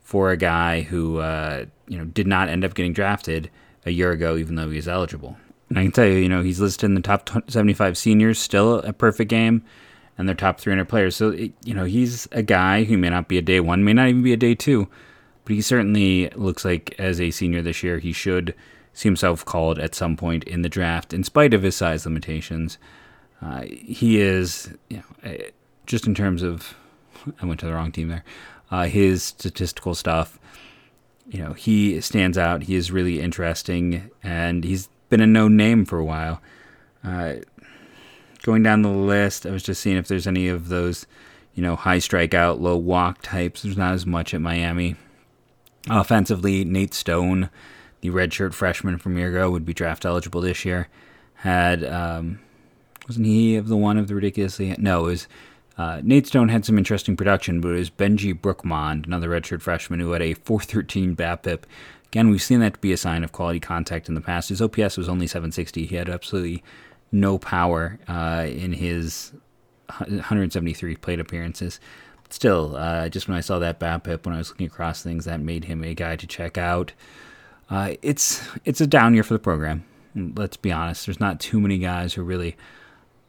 for 0.01 0.31
a 0.31 0.37
guy 0.37 0.81
who 0.81 1.19
uh, 1.19 1.65
you 1.87 1.97
know 1.97 2.05
did 2.05 2.27
not 2.27 2.49
end 2.49 2.65
up 2.65 2.73
getting 2.73 2.93
drafted 2.93 3.49
a 3.85 3.91
year 3.91 4.11
ago, 4.11 4.35
even 4.35 4.55
though 4.55 4.69
he 4.69 4.75
was 4.75 4.87
eligible. 4.87 5.37
And 5.69 5.79
I 5.79 5.83
can 5.83 5.91
tell 5.91 6.05
you, 6.05 6.17
you 6.17 6.29
know, 6.29 6.43
he's 6.43 6.59
listed 6.59 6.85
in 6.85 6.95
the 6.95 7.01
top 7.01 7.29
75 7.49 7.97
seniors, 7.97 8.37
still 8.37 8.79
a 8.79 8.93
perfect 8.93 9.29
game 9.29 9.63
and 10.17 10.27
their 10.27 10.35
top 10.35 10.59
300 10.59 10.85
players. 10.85 11.15
So, 11.15 11.29
it, 11.29 11.53
you 11.63 11.73
know, 11.73 11.85
he's 11.85 12.27
a 12.31 12.43
guy 12.43 12.83
who 12.83 12.97
may 12.97 13.09
not 13.09 13.27
be 13.27 13.37
a 13.37 13.41
day 13.41 13.59
one, 13.59 13.83
may 13.83 13.93
not 13.93 14.09
even 14.09 14.23
be 14.23 14.33
a 14.33 14.37
day 14.37 14.55
two, 14.55 14.87
but 15.45 15.55
he 15.55 15.61
certainly 15.61 16.29
looks 16.35 16.63
like 16.63 16.95
as 16.99 17.19
a 17.19 17.31
senior 17.31 17.61
this 17.61 17.83
year, 17.83 17.99
he 17.99 18.13
should 18.13 18.53
see 18.93 19.09
himself 19.09 19.43
called 19.43 19.79
at 19.79 19.95
some 19.95 20.15
point 20.15 20.43
in 20.43 20.61
the 20.61 20.69
draft, 20.69 21.13
in 21.13 21.23
spite 21.23 21.53
of 21.53 21.63
his 21.63 21.75
size 21.75 22.05
limitations. 22.05 22.77
Uh, 23.43 23.63
he 23.63 24.21
is, 24.21 24.73
you 24.89 24.97
know, 24.97 25.03
eh, 25.23 25.49
just 25.85 26.07
in 26.07 26.15
terms 26.15 26.43
of, 26.43 26.75
I 27.41 27.45
went 27.45 27.59
to 27.61 27.65
the 27.65 27.73
wrong 27.73 27.91
team 27.91 28.07
there, 28.07 28.23
uh, 28.71 28.85
his 28.85 29.23
statistical 29.23 29.95
stuff. 29.95 30.39
You 31.27 31.43
know, 31.43 31.53
he 31.53 31.99
stands 32.01 32.37
out. 32.37 32.63
He 32.63 32.75
is 32.75 32.91
really 32.91 33.21
interesting, 33.21 34.09
and 34.21 34.63
he's 34.63 34.89
been 35.09 35.21
a 35.21 35.27
known 35.27 35.55
name 35.55 35.85
for 35.85 35.97
a 35.97 36.05
while. 36.05 36.41
Uh, 37.03 37.35
going 38.43 38.63
down 38.63 38.81
the 38.81 38.89
list, 38.89 39.45
I 39.45 39.51
was 39.51 39.63
just 39.63 39.81
seeing 39.81 39.97
if 39.97 40.07
there's 40.07 40.27
any 40.27 40.47
of 40.47 40.69
those, 40.69 41.05
you 41.53 41.63
know, 41.63 41.75
high 41.75 41.97
strikeout, 41.97 42.59
low 42.59 42.77
walk 42.77 43.21
types. 43.21 43.61
There's 43.61 43.77
not 43.77 43.93
as 43.93 44.05
much 44.05 44.33
at 44.33 44.41
Miami. 44.41 44.95
Offensively, 45.89 46.63
Nate 46.63 46.93
Stone, 46.93 47.49
the 48.01 48.09
redshirt 48.09 48.53
freshman 48.53 48.97
from 48.97 49.17
year 49.17 49.29
ago, 49.29 49.49
would 49.49 49.65
be 49.65 49.73
draft 49.73 50.05
eligible 50.05 50.41
this 50.41 50.65
year. 50.65 50.87
Had 51.35 51.83
um, 51.83 52.39
wasn't 53.07 53.25
he 53.25 53.55
of 53.55 53.67
the 53.67 53.77
one 53.77 53.97
of 53.97 54.07
the 54.07 54.15
ridiculously? 54.15 54.75
No, 54.77 55.05
it 55.05 55.09
was 55.09 55.27
uh, 55.77 56.01
Nate 56.03 56.27
Stone 56.27 56.49
had 56.49 56.65
some 56.65 56.77
interesting 56.77 57.17
production, 57.17 57.59
but 57.59 57.69
it 57.69 57.79
was 57.79 57.89
Benji 57.89 58.39
Brookmond, 58.39 59.07
another 59.07 59.29
redshirt 59.29 59.61
freshman 59.61 59.99
who 59.99 60.11
had 60.11 60.21
a 60.21 60.35
413 60.35 61.15
BABIP. 61.15 61.63
Again, 62.07 62.29
we've 62.29 62.43
seen 62.43 62.59
that 62.59 62.75
to 62.75 62.79
be 62.79 62.93
a 62.93 62.97
sign 62.97 63.23
of 63.23 63.31
quality 63.31 63.59
contact 63.59 64.07
in 64.07 64.13
the 64.13 64.21
past. 64.21 64.49
His 64.49 64.61
OPS 64.61 64.97
was 64.97 65.09
only 65.09 65.25
760. 65.25 65.87
He 65.87 65.95
had 65.95 66.09
absolutely 66.09 66.63
no 67.11 67.39
power 67.39 67.99
uh, 68.07 68.45
in 68.47 68.73
his 68.73 69.33
173 69.97 70.95
plate 70.97 71.19
appearances. 71.19 71.79
But 72.21 72.33
still, 72.33 72.75
uh, 72.75 73.09
just 73.09 73.27
when 73.27 73.37
I 73.37 73.41
saw 73.41 73.57
that 73.59 73.79
BABIP, 73.79 74.25
when 74.25 74.35
I 74.35 74.37
was 74.37 74.49
looking 74.49 74.67
across 74.67 75.01
things, 75.01 75.25
that 75.25 75.39
made 75.39 75.65
him 75.65 75.83
a 75.83 75.95
guy 75.95 76.15
to 76.15 76.27
check 76.27 76.57
out. 76.57 76.93
Uh, 77.69 77.95
it's 78.03 78.47
it's 78.65 78.81
a 78.81 78.85
down 78.85 79.15
year 79.15 79.23
for 79.23 79.33
the 79.33 79.39
program. 79.39 79.83
Let's 80.13 80.57
be 80.57 80.71
honest. 80.71 81.07
There's 81.07 81.19
not 81.19 81.39
too 81.39 81.59
many 81.59 81.79
guys 81.79 82.13
who 82.13 82.21
really 82.21 82.55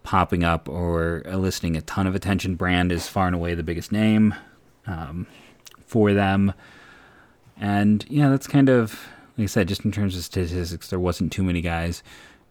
popping 0.05 0.45
up 0.45 0.69
or 0.69 1.23
eliciting 1.27 1.77
a 1.77 1.83
ton 1.83 2.07
of 2.07 2.15
attention. 2.15 2.55
Brand 2.55 2.93
is 2.93 3.09
far 3.09 3.27
and 3.27 3.35
away 3.35 3.55
the 3.55 3.65
biggest 3.65 3.91
name 3.91 4.35
um, 4.87 5.27
for 5.85 6.13
them, 6.13 6.53
and 7.59 8.07
yeah, 8.09 8.29
that's 8.29 8.47
kind 8.47 8.69
of 8.69 9.09
like 9.37 9.45
I 9.45 9.47
said. 9.47 9.67
Just 9.67 9.85
in 9.85 9.91
terms 9.91 10.17
of 10.17 10.23
statistics, 10.23 10.89
there 10.89 11.01
wasn't 11.01 11.33
too 11.33 11.43
many 11.43 11.61
guys 11.61 12.05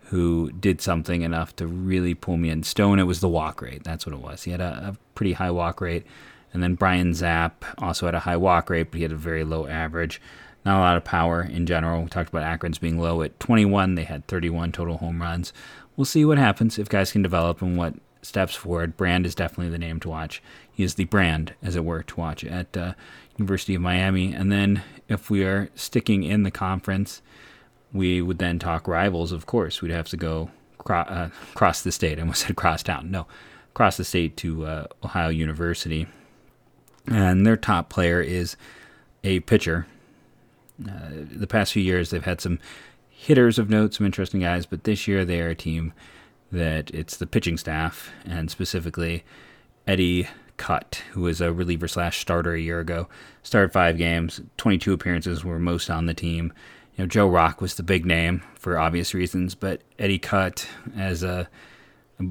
who 0.07 0.51
did 0.51 0.81
something 0.81 1.21
enough 1.21 1.55
to 1.55 1.65
really 1.65 2.13
pull 2.13 2.37
me 2.37 2.49
in. 2.49 2.63
Stone, 2.63 2.99
it 2.99 3.03
was 3.03 3.19
the 3.19 3.29
walk 3.29 3.61
rate. 3.61 3.83
That's 3.83 4.05
what 4.05 4.13
it 4.13 4.21
was. 4.21 4.43
He 4.43 4.51
had 4.51 4.61
a, 4.61 4.93
a 4.93 4.97
pretty 5.15 5.33
high 5.33 5.51
walk 5.51 5.81
rate. 5.81 6.05
And 6.53 6.61
then 6.61 6.75
Brian 6.75 7.13
Zapp 7.13 7.65
also 7.79 8.05
had 8.05 8.13
a 8.13 8.19
high 8.19 8.37
walk 8.37 8.69
rate, 8.69 8.91
but 8.91 8.97
he 8.97 9.03
had 9.03 9.11
a 9.11 9.15
very 9.15 9.43
low 9.43 9.65
average. 9.65 10.21
Not 10.65 10.77
a 10.77 10.81
lot 10.81 10.97
of 10.97 11.03
power 11.03 11.41
in 11.41 11.65
general. 11.65 12.03
We 12.03 12.09
talked 12.09 12.29
about 12.29 12.43
Akron's 12.43 12.77
being 12.77 12.99
low 12.99 13.21
at 13.23 13.39
21. 13.39 13.95
They 13.95 14.03
had 14.03 14.27
31 14.27 14.71
total 14.71 14.97
home 14.97 15.21
runs. 15.21 15.51
We'll 15.95 16.05
see 16.05 16.25
what 16.25 16.37
happens 16.37 16.79
if 16.79 16.89
guys 16.89 17.11
can 17.11 17.21
develop 17.21 17.61
and 17.61 17.77
what 17.77 17.93
steps 18.21 18.55
forward. 18.55 18.97
Brand 18.97 19.25
is 19.25 19.35
definitely 19.35 19.69
the 19.69 19.77
name 19.77 19.99
to 20.01 20.09
watch. 20.09 20.41
He 20.71 20.83
is 20.83 20.95
the 20.95 21.05
brand, 21.05 21.53
as 21.61 21.75
it 21.75 21.85
were, 21.85 22.03
to 22.03 22.19
watch 22.19 22.43
at 22.43 22.75
uh, 22.75 22.93
University 23.37 23.75
of 23.75 23.81
Miami. 23.81 24.33
And 24.33 24.51
then 24.51 24.81
if 25.07 25.29
we 25.29 25.43
are 25.43 25.69
sticking 25.75 26.23
in 26.23 26.43
the 26.43 26.51
conference, 26.51 27.21
we 27.91 28.21
would 28.21 28.39
then 28.39 28.57
talk 28.57 28.87
rivals, 28.87 29.31
of 29.31 29.45
course. 29.45 29.81
We'd 29.81 29.91
have 29.91 30.07
to 30.09 30.17
go 30.17 30.49
cro- 30.79 31.01
uh, 31.01 31.29
cross 31.53 31.83
the 31.83 31.91
state. 31.91 32.17
I 32.17 32.21
almost 32.21 32.47
said 32.47 32.55
cross 32.55 32.81
town. 32.81 33.11
No, 33.11 33.27
cross 33.73 33.97
the 33.97 34.03
state 34.03 34.35
to 34.37 34.65
uh, 34.65 34.87
Ohio 35.03 35.29
University. 35.29 36.07
And 37.07 37.45
their 37.45 37.57
top 37.57 37.89
player 37.89 38.21
is 38.21 38.55
a 39.23 39.41
pitcher. 39.41 39.85
Uh, 40.83 41.09
the 41.11 41.47
past 41.47 41.73
few 41.73 41.83
years, 41.83 42.09
they've 42.09 42.23
had 42.23 42.41
some 42.41 42.59
hitters 43.23 43.57
of 43.57 43.69
note, 43.69 43.93
some 43.93 44.05
interesting 44.05 44.41
guys, 44.41 44.65
but 44.65 44.83
this 44.83 45.07
year 45.07 45.23
they 45.23 45.39
are 45.41 45.49
a 45.49 45.55
team 45.55 45.93
that 46.51 46.91
it's 46.91 47.17
the 47.17 47.27
pitching 47.27 47.57
staff, 47.57 48.11
and 48.25 48.51
specifically 48.51 49.23
Eddie 49.87 50.27
Cutt, 50.57 51.01
who 51.11 51.21
was 51.21 51.41
a 51.41 51.51
reliever 51.51 51.87
slash 51.87 52.19
starter 52.19 52.53
a 52.53 52.59
year 52.59 52.79
ago. 52.79 53.07
Started 53.41 53.73
five 53.73 53.97
games, 53.97 54.41
22 54.57 54.93
appearances 54.93 55.43
were 55.43 55.57
most 55.57 55.89
on 55.89 56.05
the 56.05 56.13
team 56.13 56.53
you 56.95 57.03
know, 57.03 57.07
Joe 57.07 57.27
Rock 57.27 57.59
was 57.59 57.75
the 57.75 57.83
big 57.83 58.05
name 58.05 58.43
for 58.55 58.77
obvious 58.77 59.13
reasons, 59.13 59.55
but 59.55 59.81
Eddie 59.97 60.19
Cutt 60.19 60.67
as 60.95 61.23
a 61.23 61.49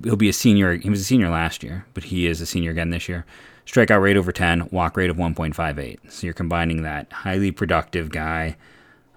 he'll 0.05 0.17
be 0.17 0.29
a 0.29 0.33
senior. 0.33 0.77
He 0.77 0.89
was 0.89 1.01
a 1.01 1.05
senior 1.05 1.29
last 1.29 1.63
year, 1.63 1.85
but 1.95 2.05
he 2.05 2.27
is 2.27 2.41
a 2.41 2.47
senior 2.47 2.71
again 2.71 2.91
this 2.91 3.09
year. 3.09 3.27
Strikeout 3.67 4.01
rate 4.01 4.17
over 4.17 4.33
10, 4.33 4.69
walk 4.71 4.97
rate 4.97 5.11
of 5.11 5.17
1.58. 5.17 6.11
So 6.11 6.27
you're 6.27 6.35
combining 6.35 6.83
that 6.83 7.13
highly 7.13 7.51
productive 7.51 8.11
guy. 8.11 8.57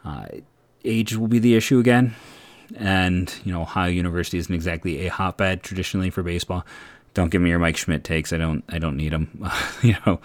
Uh, 0.04 0.28
age 0.86 1.16
will 1.16 1.28
be 1.28 1.40
the 1.40 1.56
issue 1.56 1.80
again, 1.80 2.16
and 2.78 3.34
you 3.44 3.52
know 3.52 3.62
Ohio 3.62 3.90
University 3.90 4.38
isn't 4.38 4.54
exactly 4.54 5.06
a 5.06 5.10
hotbed 5.10 5.64
traditionally 5.64 6.10
for 6.10 6.24
baseball. 6.24 6.66
Don't 7.14 7.30
give 7.30 7.42
me 7.42 7.50
your 7.50 7.60
Mike 7.60 7.78
Schmidt 7.78 8.04
takes. 8.04 8.34
I 8.34 8.38
don't. 8.38 8.64
I 8.70 8.80
don't 8.80 8.98
need 8.98 9.12
them. 9.12 9.50
you 9.82 9.96
know, 10.06 10.20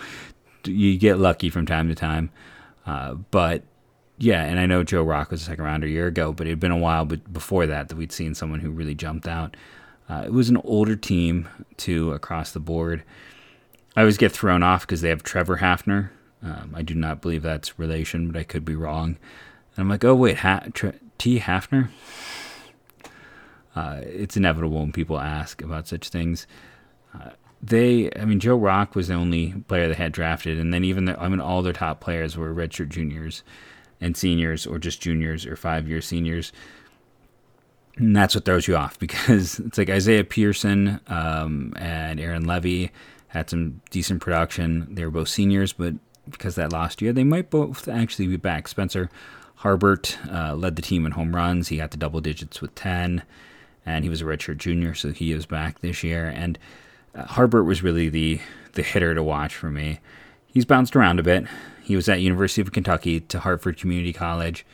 you 0.64 0.98
get 0.98 1.18
lucky 1.18 1.50
from 1.50 1.66
time 1.66 1.88
to 1.88 1.94
time, 1.94 2.30
uh, 2.86 3.14
but 3.14 3.62
yeah, 4.20 4.44
and 4.44 4.60
I 4.60 4.66
know 4.66 4.84
Joe 4.84 5.02
Rock 5.02 5.30
was 5.30 5.40
a 5.40 5.44
second 5.46 5.64
rounder 5.64 5.86
a 5.86 5.90
year 5.90 6.06
ago, 6.06 6.32
but 6.32 6.46
it 6.46 6.50
had 6.50 6.60
been 6.60 6.70
a 6.70 6.76
while 6.76 7.06
before 7.06 7.66
that 7.66 7.88
that 7.88 7.96
we'd 7.96 8.12
seen 8.12 8.34
someone 8.34 8.60
who 8.60 8.70
really 8.70 8.94
jumped 8.94 9.26
out. 9.26 9.56
Uh, 10.10 10.24
it 10.26 10.32
was 10.32 10.50
an 10.50 10.58
older 10.58 10.94
team, 10.94 11.48
too, 11.78 12.12
across 12.12 12.52
the 12.52 12.60
board. 12.60 13.02
I 13.96 14.00
always 14.00 14.18
get 14.18 14.30
thrown 14.30 14.62
off 14.62 14.82
because 14.82 15.00
they 15.00 15.08
have 15.08 15.22
Trevor 15.22 15.58
Hafner. 15.58 16.10
Um, 16.42 16.74
I 16.76 16.82
do 16.82 16.94
not 16.94 17.22
believe 17.22 17.42
that's 17.42 17.78
relation, 17.78 18.30
but 18.30 18.38
I 18.38 18.42
could 18.42 18.64
be 18.64 18.74
wrong. 18.74 19.16
And 19.76 19.84
I'm 19.84 19.88
like, 19.88 20.04
oh, 20.04 20.14
wait, 20.14 20.38
ha- 20.38 20.64
T. 21.18 21.40
Hafner? 21.40 21.88
Uh, 23.74 24.00
it's 24.02 24.36
inevitable 24.36 24.80
when 24.80 24.92
people 24.92 25.18
ask 25.18 25.62
about 25.62 25.86
such 25.86 26.08
things. 26.08 26.46
Uh, 27.14 27.30
they, 27.62 28.10
I 28.16 28.24
mean, 28.24 28.40
Joe 28.40 28.56
Rock 28.56 28.94
was 28.94 29.08
the 29.08 29.14
only 29.14 29.52
player 29.68 29.88
they 29.88 29.94
had 29.94 30.12
drafted, 30.12 30.58
and 30.58 30.72
then 30.72 30.84
even 30.84 31.04
the, 31.04 31.20
I 31.20 31.28
mean, 31.28 31.40
all 31.40 31.62
their 31.62 31.72
top 31.72 32.00
players 32.00 32.36
were 32.36 32.54
redshirt 32.54 32.88
juniors 32.88 33.42
and 34.00 34.16
seniors, 34.16 34.66
or 34.66 34.78
just 34.78 35.00
juniors 35.00 35.46
or 35.46 35.56
five 35.56 35.86
year 35.88 36.00
seniors. 36.00 36.52
And 37.96 38.16
that's 38.16 38.34
what 38.34 38.44
throws 38.44 38.66
you 38.66 38.76
off 38.76 38.98
because 38.98 39.58
it's 39.58 39.78
like 39.78 39.90
Isaiah 39.90 40.24
Pearson 40.24 41.00
um, 41.06 41.74
and 41.76 42.18
Aaron 42.18 42.46
Levy 42.46 42.90
had 43.28 43.50
some 43.50 43.80
decent 43.90 44.20
production. 44.20 44.94
They 44.94 45.04
were 45.04 45.10
both 45.10 45.28
seniors, 45.28 45.72
but 45.72 45.94
because 46.28 46.54
that 46.54 46.72
last 46.72 47.02
year, 47.02 47.12
they 47.12 47.24
might 47.24 47.50
both 47.50 47.88
actually 47.88 48.26
be 48.26 48.36
back. 48.36 48.68
Spencer 48.68 49.10
Harbert 49.62 50.16
uh, 50.32 50.54
led 50.54 50.76
the 50.76 50.82
team 50.82 51.04
in 51.04 51.12
home 51.12 51.34
runs. 51.36 51.68
He 51.68 51.76
got 51.76 51.90
to 51.90 51.98
double 51.98 52.20
digits 52.20 52.60
with 52.60 52.74
10, 52.74 53.22
and 53.84 54.04
he 54.04 54.08
was 54.08 54.22
a 54.22 54.24
redshirt 54.24 54.56
junior, 54.58 54.94
so 54.94 55.12
he 55.12 55.32
is 55.32 55.44
back 55.46 55.80
this 55.80 56.02
year. 56.02 56.26
And 56.26 56.58
uh, 57.14 57.24
Harbert 57.24 57.66
was 57.66 57.82
really 57.82 58.08
the 58.08 58.40
the 58.72 58.82
hitter 58.82 59.14
to 59.14 59.22
watch 59.22 59.54
for 59.54 59.68
me. 59.68 59.98
He's 60.46 60.64
bounced 60.64 60.94
around 60.94 61.18
a 61.18 61.24
bit. 61.24 61.44
He 61.82 61.96
was 61.96 62.08
at 62.08 62.20
University 62.20 62.62
of 62.62 62.72
Kentucky 62.72 63.20
to 63.20 63.40
Harford 63.40 63.76
Community 63.76 64.12
College 64.12 64.64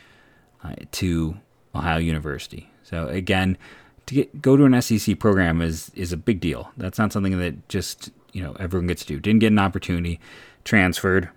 uh, 0.62 0.74
to 0.92 1.36
Ohio 1.74 1.98
University. 1.98 2.68
So 2.82 3.08
again, 3.08 3.56
to 4.04 4.14
get, 4.14 4.42
go 4.42 4.56
to 4.56 4.64
an 4.64 4.80
SEC 4.80 5.18
program 5.18 5.62
is 5.62 5.90
is 5.94 6.12
a 6.12 6.16
big 6.16 6.40
deal. 6.40 6.70
That's 6.76 6.98
not 6.98 7.12
something 7.12 7.38
that 7.38 7.68
just 7.68 8.10
you 8.32 8.42
know 8.42 8.54
everyone 8.60 8.86
gets 8.86 9.02
to 9.02 9.14
do. 9.14 9.18
Didn't 9.18 9.40
get 9.40 9.52
an 9.52 9.58
opportunity, 9.58 10.20
transferred. 10.64 11.28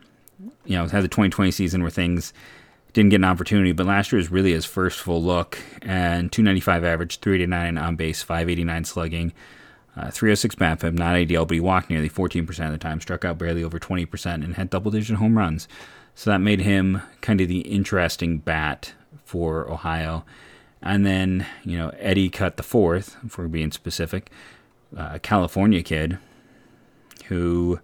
You 0.66 0.78
know, 0.78 0.88
had 0.88 1.04
the 1.04 1.10
2020 1.10 1.52
season 1.52 1.82
where 1.82 1.92
things 1.92 2.34
didn't 2.94 3.10
get 3.10 3.18
an 3.18 3.26
opportunity, 3.26 3.72
but 3.72 3.86
last 3.86 4.12
year 4.12 4.18
was 4.18 4.32
really 4.32 4.54
his 4.54 4.66
first 4.66 5.00
full 5.00 5.22
look. 5.22 5.60
And 5.82 6.32
295 6.32 6.84
average, 6.84 7.20
389 7.20 7.78
on 7.78 7.96
base, 7.96 8.22
589 8.24 8.86
slugging, 8.86 9.34
uh, 9.96 10.12
306 10.12 10.56
BABIP, 10.56 10.94
not 10.94 11.16
ideal, 11.16 11.46
but 11.46 11.56
he 11.56 11.60
walked 11.60 11.90
nearly 11.90 12.10
14% 12.10 12.66
of 12.66 12.72
the 12.72 12.78
time, 12.78 13.02
struck 13.02 13.26
out 13.26 13.38
barely 13.38 13.64
over 13.64 13.80
20%, 13.80 14.44
and 14.44 14.56
had 14.56 14.70
double 14.70 14.92
digit 14.92 15.18
home 15.18 15.38
runs. 15.38 15.68
So 16.16 16.30
that 16.30 16.40
made 16.40 16.62
him 16.62 17.02
kind 17.22 17.42
of 17.42 17.48
the 17.48 17.60
interesting 17.62 18.40
bat 18.40 18.94
for 19.24 19.70
Ohio. 19.72 20.26
And 20.82 21.06
then, 21.06 21.46
you 21.64 21.78
know, 21.78 21.90
Eddie 22.00 22.30
Cutt 22.30 22.58
the 22.58 22.64
fourth, 22.64 23.18
for 23.28 23.48
being 23.48 23.72
specific, 23.72 24.30
uh, 24.98 25.12
a 25.14 25.20
California 25.20 25.84
kid 25.84 26.18
who, 27.26 27.80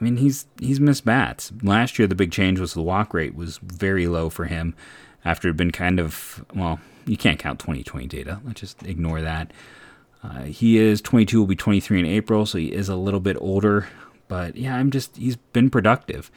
I 0.00 0.04
mean, 0.04 0.16
he's 0.16 0.46
he's 0.58 0.80
missed 0.80 1.04
bats. 1.04 1.52
Last 1.62 1.98
year, 1.98 2.08
the 2.08 2.14
big 2.14 2.32
change 2.32 2.58
was 2.58 2.74
the 2.74 2.82
walk 2.82 3.12
rate 3.12 3.34
was 3.34 3.58
very 3.58 4.06
low 4.06 4.30
for 4.30 4.46
him 4.46 4.74
after 5.24 5.48
it 5.48 5.50
had 5.50 5.56
been 5.56 5.70
kind 5.70 6.00
of, 6.00 6.44
well, 6.54 6.80
you 7.06 7.16
can't 7.16 7.38
count 7.38 7.58
2020 7.58 8.06
data. 8.06 8.40
Let's 8.44 8.60
just 8.60 8.82
ignore 8.84 9.20
that. 9.20 9.52
Uh, 10.22 10.44
he 10.44 10.78
is 10.78 11.00
22, 11.00 11.40
will 11.40 11.46
be 11.46 11.56
23 11.56 12.00
in 12.00 12.06
April, 12.06 12.46
so 12.46 12.58
he 12.58 12.72
is 12.72 12.88
a 12.88 12.96
little 12.96 13.20
bit 13.20 13.36
older. 13.40 13.88
But 14.28 14.56
yeah, 14.56 14.76
I'm 14.76 14.90
just, 14.90 15.16
he's 15.16 15.36
been 15.36 15.70
productive. 15.70 16.30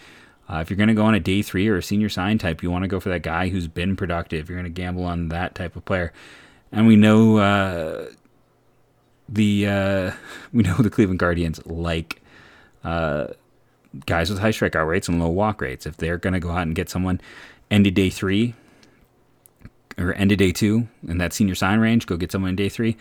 Uh, 0.50 0.58
if 0.58 0.70
you're 0.70 0.78
going 0.78 0.88
to 0.88 0.94
go 0.94 1.06
on 1.06 1.16
a 1.16 1.20
day 1.20 1.42
three 1.42 1.68
or 1.68 1.78
a 1.78 1.84
senior 1.84 2.10
sign 2.10 2.38
type, 2.38 2.64
you 2.64 2.72
want 2.72 2.84
to 2.84 2.88
go 2.88 3.00
for 3.00 3.10
that 3.10 3.24
guy 3.24 3.50
who's 3.50 3.68
been 3.68 3.96
productive. 3.96 4.50
You're 4.50 4.58
going 4.58 4.74
to 4.74 4.82
gamble 4.82 5.06
on 5.06 5.30
that 5.30 5.56
type 5.56 5.76
of 5.76 5.86
player. 5.86 6.12
And 6.72 6.88
we 6.88 6.96
know 6.96 7.38
uh, 7.38 8.08
the 9.30 9.68
uh, 9.68 10.12
we 10.54 10.64
know 10.64 10.76
the 10.78 10.90
Cleveland 10.90 11.20
Guardians 11.20 11.66
like 11.66 12.22
uh, 12.84 13.28
guys 14.06 14.30
with 14.30 14.40
high 14.40 14.50
strikeout 14.50 14.88
rates 14.88 15.08
and 15.08 15.20
low 15.20 15.30
walk 15.30 15.62
rates. 15.62 15.86
If 15.86 15.98
they're 15.98 16.18
going 16.18 16.34
to 16.34 16.40
go 16.40 16.52
out 16.52 16.64
and 16.64 16.76
get 16.76 16.90
someone 16.90 17.22
end 17.70 17.88
of 17.88 17.94
day 17.94 18.10
three 18.10 18.56
or 19.98 20.14
end 20.14 20.32
of 20.32 20.38
day 20.38 20.52
two 20.52 20.88
in 21.08 21.18
that 21.20 21.34
senior 21.34 21.56
sign 21.56 21.80
range, 21.80 22.06
go 22.06 22.18
get 22.18 22.32
someone 22.32 22.50
in 22.50 22.56
day 22.56 22.70
three 22.70 22.98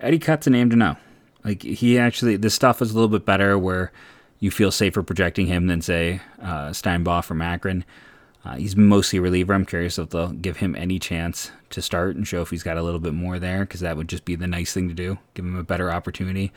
Eddie 0.00 0.18
Cutt's 0.18 0.46
a 0.46 0.50
name 0.50 0.70
to 0.70 0.76
know. 0.76 0.96
Like 1.44 1.62
he 1.62 1.98
actually, 1.98 2.36
this 2.36 2.54
stuff 2.54 2.82
is 2.82 2.90
a 2.90 2.94
little 2.94 3.08
bit 3.08 3.24
better 3.24 3.58
where 3.58 3.92
you 4.38 4.50
feel 4.50 4.70
safer 4.70 5.02
projecting 5.02 5.46
him 5.46 5.66
than 5.66 5.80
say 5.80 6.20
uh, 6.42 6.72
Steinbach 6.72 7.24
from 7.24 7.40
Akron. 7.40 7.84
Uh, 8.44 8.56
he's 8.56 8.76
mostly 8.76 9.18
a 9.18 9.22
reliever. 9.22 9.54
I'm 9.54 9.64
curious 9.64 9.98
if 9.98 10.10
they'll 10.10 10.32
give 10.32 10.58
him 10.58 10.74
any 10.76 10.98
chance 10.98 11.50
to 11.70 11.80
start 11.80 12.16
and 12.16 12.26
show 12.28 12.42
if 12.42 12.50
he's 12.50 12.62
got 12.62 12.76
a 12.76 12.82
little 12.82 13.00
bit 13.00 13.14
more 13.14 13.38
there, 13.38 13.60
because 13.60 13.80
that 13.80 13.96
would 13.96 14.08
just 14.08 14.26
be 14.26 14.36
the 14.36 14.46
nice 14.46 14.74
thing 14.74 14.88
to 14.88 14.94
do, 14.94 15.18
give 15.32 15.46
him 15.46 15.56
a 15.56 15.64
better 15.64 15.90
opportunity. 15.90 16.52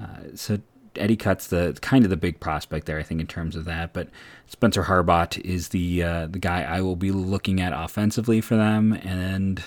Uh, 0.00 0.34
so 0.34 0.58
Eddie 0.98 1.16
Cutt's 1.16 1.48
the 1.48 1.76
kind 1.80 2.04
of 2.04 2.10
the 2.10 2.16
big 2.16 2.40
prospect 2.40 2.86
there, 2.86 2.98
I 2.98 3.02
think, 3.02 3.20
in 3.20 3.26
terms 3.26 3.56
of 3.56 3.64
that. 3.64 3.92
But 3.92 4.08
Spencer 4.46 4.84
Harbert 4.84 5.38
is 5.44 5.68
the 5.68 6.02
uh, 6.02 6.26
the 6.26 6.38
guy 6.38 6.62
I 6.62 6.80
will 6.80 6.96
be 6.96 7.10
looking 7.10 7.60
at 7.60 7.72
offensively 7.72 8.40
for 8.40 8.56
them, 8.56 8.92
and 8.92 9.62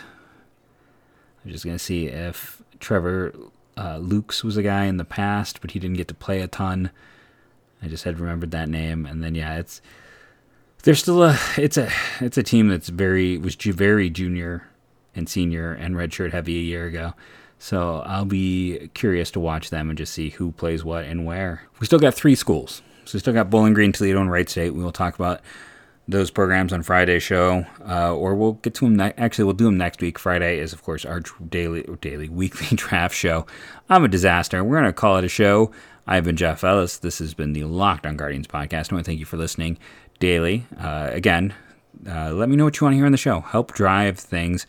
I'm 1.44 1.52
just 1.52 1.66
gonna 1.66 1.80
see 1.80 2.08
if 2.08 2.62
Trevor 2.80 3.34
uh, 3.78 3.98
Lukes 3.98 4.44
was 4.44 4.58
a 4.58 4.64
guy 4.64 4.86
in 4.86 4.98
the 4.98 5.06
past, 5.06 5.62
but 5.62 5.72
he 5.72 5.80
didn't 5.80 5.98
get 5.98 6.08
to 6.10 6.14
play 6.14 6.42
a 6.42 6.48
ton. 6.48 6.92
I 7.82 7.88
just 7.88 8.04
had 8.04 8.20
remembered 8.20 8.52
that 8.52 8.70
name, 8.70 9.06
and 9.06 9.24
then 9.24 9.36
yeah, 9.36 9.58
it's 9.58 9.82
there's 10.84 11.00
still 11.00 11.24
a 11.24 11.38
it's 11.58 11.78
a 11.78 11.90
it's 12.20 12.38
a 12.38 12.44
team 12.44 12.68
that's 12.68 12.90
very 12.90 13.38
was 13.38 13.56
very 13.56 14.10
junior 14.10 14.68
and 15.16 15.28
senior 15.28 15.74
and 15.74 15.96
redshirt 15.96 16.32
heavy 16.32 16.58
a 16.58 16.64
year 16.64 16.86
ago. 16.86 17.14
So 17.62 18.02
I'll 18.08 18.26
be 18.26 18.90
curious 18.96 19.30
to 19.32 19.40
watch 19.40 19.70
them 19.70 19.90
and 19.90 19.96
just 19.98 20.14
see 20.16 20.30
who 20.30 20.52
plays 20.52 20.84
what 20.84 21.06
and 21.06 21.28
where. 21.28 21.62
We 21.80 21.86
still 21.86 22.00
got 22.00 22.16
three 22.16 22.34
schools. 22.34 22.82
So 23.06 23.16
we 23.16 23.20
still 23.20 23.36
got 23.36 23.52
Bowling 23.52 23.76
Green, 23.76 23.92
Toledo, 23.92 24.20
and 24.20 24.32
Wright 24.32 24.50
State. 24.50 24.72
We 24.74 24.84
will 24.84 24.92
talk 24.92 25.14
about 25.14 25.42
those 26.08 26.32
programs 26.32 26.74
on 26.74 26.82
Friday's 26.82 27.22
show, 27.22 27.64
uh, 27.88 28.16
or 28.16 28.34
we'll 28.34 28.54
get 28.54 28.74
to 28.76 28.86
them. 28.86 28.96
Ne- 28.96 29.14
Actually, 29.16 29.46
we'll 29.46 29.54
do 29.54 29.66
them 29.66 29.78
next 29.78 30.02
week. 30.02 30.18
Friday 30.18 30.58
is, 30.58 30.74
of 30.74 30.82
course, 30.82 31.06
our 31.06 31.20
daily, 31.20 31.84
daily, 32.02 32.30
weekly 32.42 32.76
draft 32.76 33.16
show. 33.16 33.46
I'm 33.92 34.04
a 34.04 34.08
disaster. 34.08 34.64
We're 34.64 34.78
gonna 34.78 34.92
call 34.92 35.18
it 35.18 35.24
a 35.24 35.30
show. 35.30 35.72
I've 36.08 36.24
been 36.24 36.38
Jeff 36.38 36.64
Ellis. 36.64 36.98
This 36.98 37.20
has 37.20 37.36
been 37.36 37.54
the 37.54 37.66
Locked 37.66 38.08
On 38.08 38.18
Guardians 38.18 38.48
podcast. 38.48 38.92
I 38.92 38.96
want 38.96 39.06
to 39.06 39.10
thank 39.12 39.20
you 39.20 39.26
for 39.28 39.38
listening 39.38 39.78
daily. 40.20 40.66
Uh, 40.80 41.10
again, 41.12 41.54
uh, 42.10 42.32
let 42.34 42.50
me 42.50 42.56
know 42.56 42.64
what 42.64 42.80
you 42.80 42.86
want 42.86 42.94
to 42.94 42.98
hear 42.98 43.06
on 43.06 43.12
the 43.12 43.20
show. 43.20 43.42
Help 43.42 43.74
drive 43.74 44.18
things. 44.18 44.66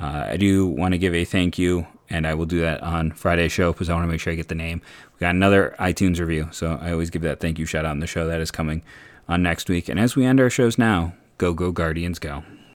Uh, 0.00 0.26
I 0.30 0.36
do 0.36 0.66
want 0.66 0.92
to 0.92 0.98
give 0.98 1.14
a 1.14 1.24
thank 1.24 1.56
you, 1.56 1.86
and 2.12 2.26
I 2.26 2.34
will 2.34 2.46
do 2.46 2.60
that 2.60 2.82
on 2.82 3.10
Friday's 3.10 3.50
show 3.50 3.72
because 3.72 3.88
I 3.88 3.94
want 3.94 4.04
to 4.04 4.08
make 4.08 4.20
sure 4.20 4.32
I 4.32 4.36
get 4.36 4.48
the 4.48 4.54
name. 4.54 4.82
We 5.14 5.20
got 5.20 5.34
another 5.34 5.74
iTunes 5.80 6.20
review, 6.20 6.48
so 6.52 6.78
I 6.80 6.92
always 6.92 7.10
give 7.10 7.22
that 7.22 7.40
thank 7.40 7.58
you 7.58 7.64
shout 7.64 7.86
out 7.86 7.92
on 7.92 8.00
the 8.00 8.06
show 8.06 8.26
that 8.26 8.40
is 8.40 8.50
coming 8.50 8.82
on 9.28 9.42
next 9.42 9.68
week. 9.70 9.88
And 9.88 9.98
as 9.98 10.14
we 10.14 10.26
end 10.26 10.38
our 10.38 10.50
shows 10.50 10.76
now, 10.76 11.14
go, 11.38 11.54
go, 11.54 11.72
Guardians, 11.72 12.18
go. 12.18 12.44